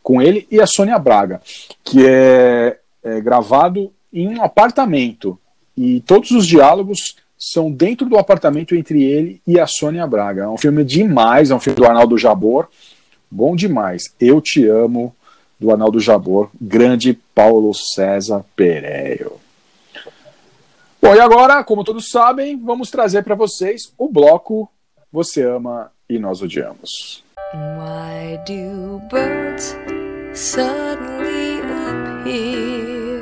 [0.02, 1.40] com ele e a Sônia Braga,
[1.84, 5.39] que é, é gravado em um apartamento.
[5.76, 10.44] E todos os diálogos são dentro do apartamento entre ele e a Sônia Braga.
[10.44, 12.69] É um filme demais, é um filme do Arnaldo Jabor,
[13.28, 14.14] bom demais.
[14.20, 15.14] Eu Te Amo,
[15.59, 19.40] do Arnaldo Jabor, grande Paulo César Pereiro.
[21.01, 24.70] Bom, e agora, como todos sabem, vamos trazer para vocês o bloco
[25.10, 27.24] Você Ama e Nós Odiamos.
[27.52, 29.77] Why do birds
[30.32, 31.60] suddenly
[31.90, 33.20] appear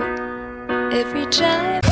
[0.92, 1.89] every time?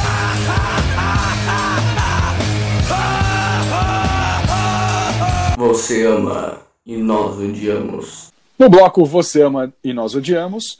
[5.59, 8.33] Você ama e nós odiamos.
[8.57, 10.79] No bloco Você Ama e Nós Odiamos,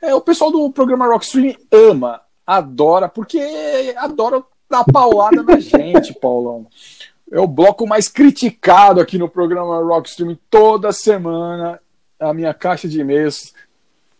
[0.00, 3.38] é, o pessoal do programa Rockstream ama adora, porque
[3.98, 6.66] adora dar paulada na gente, Paulão.
[7.30, 11.78] É o bloco mais criticado aqui no programa Rockstream toda semana.
[12.18, 13.52] A minha caixa de e-mails,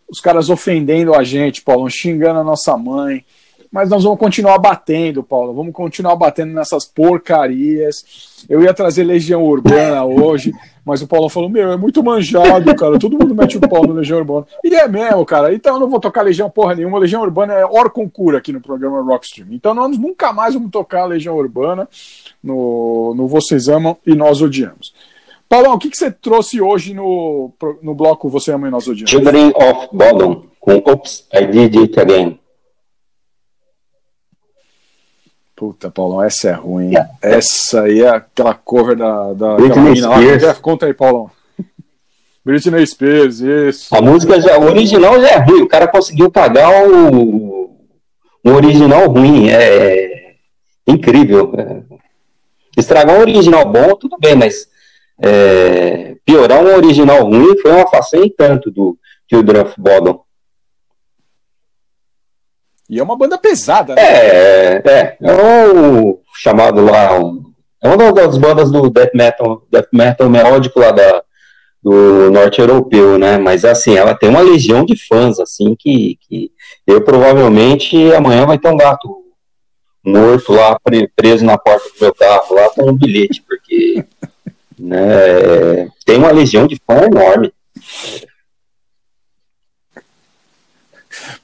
[0.07, 3.25] os caras ofendendo a gente, Paulão, xingando a nossa mãe.
[3.73, 5.51] Mas nós vamos continuar batendo, Paulo.
[5.51, 8.45] Vamos continuar batendo nessas porcarias.
[8.47, 10.53] Eu ia trazer Legião Urbana hoje,
[10.85, 12.99] mas o Paulo falou: Meu, é muito manjado, cara.
[12.99, 14.45] Todo mundo mete o pau no Legião Urbana.
[14.63, 15.51] E é mesmo, cara.
[15.55, 16.99] Então eu não vou tocar Legião porra nenhuma.
[16.99, 19.47] Legião Urbana é or concura aqui no programa Rockstream.
[19.49, 21.89] Então nós nunca mais vamos tocar Legião Urbana
[22.43, 24.93] no, no Vocês Amam e Nós Odiamos.
[25.49, 27.51] Paulão, o que, que você trouxe hoje no,
[27.81, 29.09] no bloco Você Ama e Nós Odiamos?
[29.09, 32.42] Children of Bodom, com Oops, I Did It Again.
[35.55, 36.93] Puta, Paulão, essa é ruim.
[37.21, 39.33] Essa aí é aquela cover da.
[39.33, 40.17] da Britney lá.
[40.17, 40.43] Spears.
[40.43, 41.29] É, Conta aí, Paulão.
[42.43, 43.95] Britney Spears, isso.
[43.95, 47.77] A música já, o original já é ruim, o cara conseguiu pagar o,
[48.43, 50.35] um original ruim, é
[50.85, 51.53] incrível.
[51.57, 51.83] é.
[52.75, 54.67] Estragar um original bom, tudo bem, mas
[55.21, 58.97] é, piorar um original ruim foi uma façanha e tanto do
[59.29, 60.22] Children of Bodom.
[62.89, 64.01] E é uma banda pesada, né?
[64.01, 67.43] É, é, é o chamado lá, um-
[67.81, 71.23] é uma das bandas do death metal, death metal melódico lá da,
[71.81, 73.37] do norte europeu, né?
[73.37, 76.51] Mas assim, ela tem uma legião de fãs, assim, que, que
[76.87, 79.09] eu provavelmente amanhã vai ter um gato
[80.05, 84.03] morto lá, pre- preso na porta do meu carro, lá com um bilhete, porque
[84.79, 87.53] né, tem uma legião de fã enorme.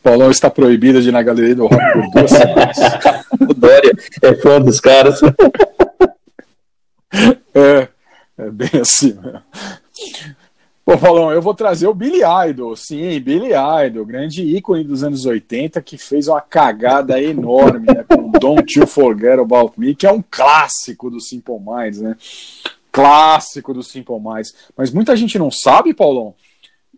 [0.02, 2.78] Paulão está proibido de ir na galeria do rock por duas semanas.
[3.42, 3.92] O Dória
[4.22, 5.22] é fã dos caras.
[7.54, 7.88] É,
[8.38, 9.18] é bem assim.
[10.90, 13.52] Pô, Paulão, eu vou trazer o Billy Idol, sim, Billy
[13.86, 18.88] Idol, grande ícone dos anos 80, que fez uma cagada enorme, né, com Don't You
[18.88, 22.18] Forget About Me, que é um clássico do Simple Minds, né,
[22.92, 26.34] clássico do Simple Minds, mas muita gente não sabe, Paulão,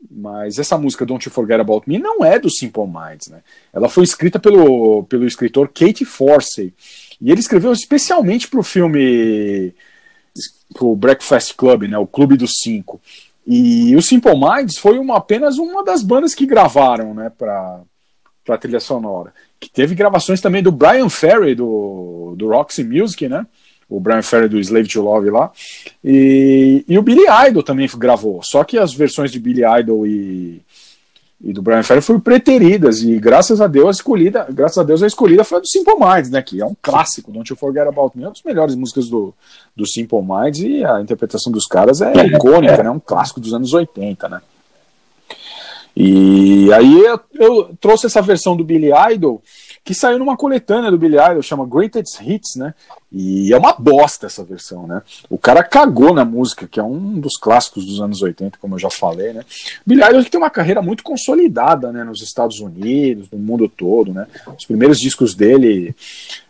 [0.10, 3.41] mas essa música Don't You Forget About Me não é do Simple Minds, né,
[3.72, 6.73] ela foi escrita pelo, pelo escritor Kate Forsey,
[7.22, 9.73] e ele escreveu especialmente para o filme
[10.80, 13.02] o Breakfast Club, né, o Clube dos Cinco.
[13.45, 17.82] E o Simple Minds foi uma, apenas uma das bandas que gravaram, né, para
[18.48, 19.34] a trilha sonora.
[19.60, 23.45] Que teve gravações também do Brian Ferry do, do Roxy Music, né?
[23.91, 25.51] O Brian Ferry do Slave to Love lá.
[26.03, 28.41] E, e o Billy Idol também gravou.
[28.41, 30.61] Só que as versões de Billy Idol e,
[31.43, 35.01] e do Brian Ferry foram preteridas e graças a Deus a escolhida, graças a Deus
[35.01, 37.88] a escolhida foi a do Simple Minds, né, que é um clássico, Don't You Forget
[37.88, 39.34] About Me, é uma das melhores músicas do,
[39.76, 43.73] do Simple Minds e a interpretação dos caras é icônica, né, um clássico dos anos
[43.73, 44.41] 80, né.
[45.95, 49.41] E aí eu, eu trouxe essa versão do Billy Idol
[49.83, 52.73] que saiu numa coletânea do Billy Idol, chama Greatest Hits, né?
[53.11, 55.01] E é uma bosta essa versão, né?
[55.29, 58.79] O cara cagou na música, que é um dos clássicos dos anos 80, como eu
[58.79, 59.43] já falei, né?
[59.85, 62.03] Billy Idol tem uma carreira muito consolidada, né?
[62.03, 64.27] Nos Estados Unidos, no mundo todo, né?
[64.57, 65.95] Os primeiros discos dele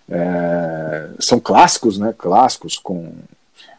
[0.09, 2.13] é, são clássicos, né?
[2.17, 3.13] Clássicos com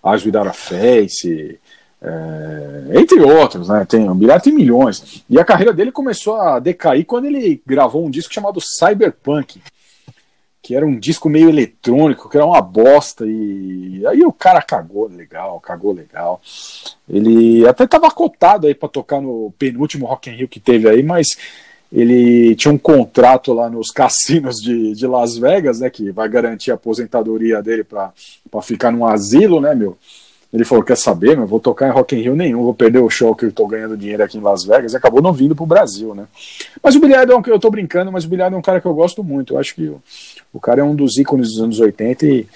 [0.05, 1.61] Eyes Without a Face,
[2.03, 3.87] é, entre outros, né?
[3.89, 5.25] Tem, Billy Idol tem milhões.
[5.31, 9.63] E a carreira dele começou a decair quando ele gravou um disco chamado Cyberpunk,
[10.61, 15.09] que era um disco meio eletrônico, que era uma bosta, e aí o cara cagou
[15.09, 16.41] legal, cagou legal.
[17.09, 21.03] Ele até estava cotado aí para tocar no penúltimo Rock in Rio que teve aí,
[21.03, 21.29] mas
[21.93, 26.71] ele tinha um contrato lá nos cassinos de, de Las Vegas, né, que vai garantir
[26.71, 28.13] a aposentadoria dele para
[28.63, 29.97] ficar num asilo, né, meu?
[30.53, 33.09] Ele falou, quer saber, meu, vou tocar em Rock in Rio nenhum, vou perder o
[33.09, 35.65] show que eu tô ganhando dinheiro aqui em Las Vegas, e acabou não vindo pro
[35.65, 36.27] Brasil, né?
[36.83, 38.63] Mas o Billy Idol, é um- eu tô brincando, mas o Billy Idol é um
[38.63, 40.03] cara que eu gosto muito, eu acho que o,
[40.53, 42.47] o cara é um dos ícones dos anos 80 e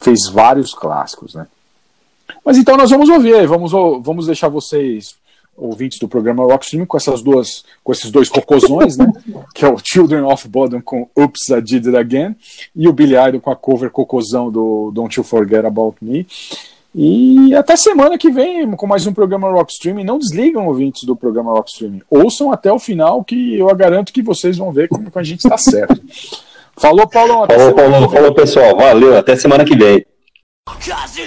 [0.00, 1.46] fez vários clássicos, né?
[2.44, 5.14] Mas então nós vamos ouvir vamos, vamos deixar vocês
[5.56, 9.10] ouvintes do programa Rockstream com essas duas, com esses dois cocôzões, né?
[9.54, 12.34] Que é o Children of Bodom com Oops, I Did It Again
[12.74, 16.26] e o Billy Idol com a cover cocôzão do Don't You Forget About Me.
[16.98, 20.02] E até semana que vem com mais um programa Rockstream.
[20.02, 22.00] Não desligam ouvintes do programa Rockstream.
[22.08, 25.58] Ouçam até o final que eu garanto que vocês vão ver como a gente está
[25.58, 26.00] certo.
[26.74, 27.44] Falou, Paulão.
[27.44, 28.22] Até Falou, semana falou, que vem.
[28.22, 28.76] falou, pessoal.
[28.78, 30.06] Valeu, até semana que vem.
[30.64, 31.20] Cause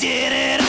[0.00, 0.59] did it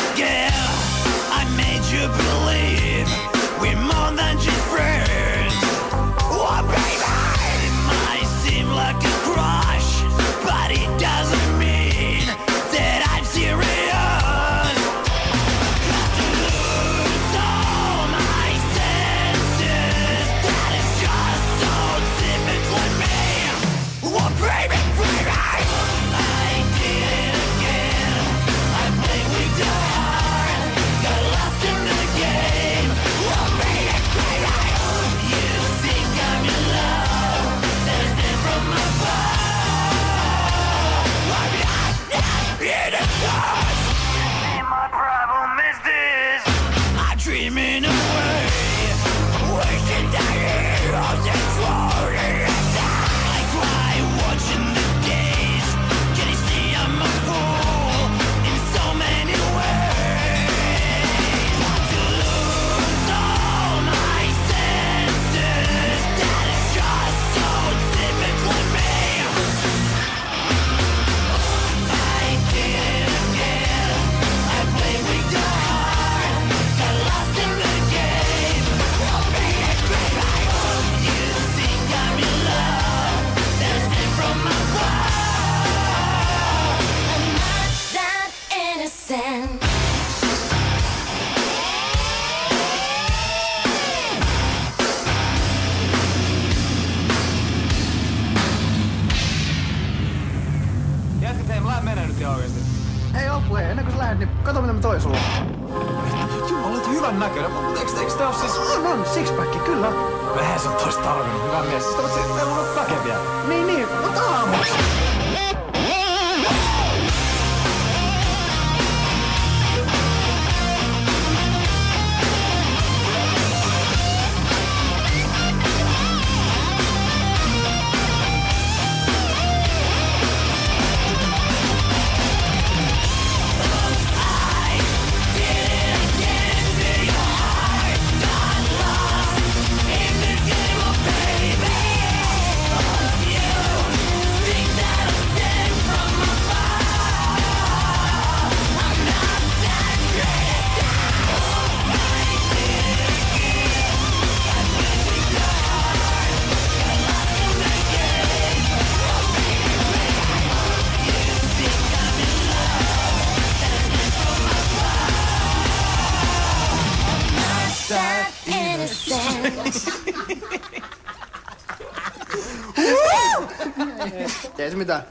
[174.81, 175.10] 합니다.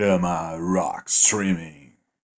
[0.00, 1.69] Programa Rock Streaming.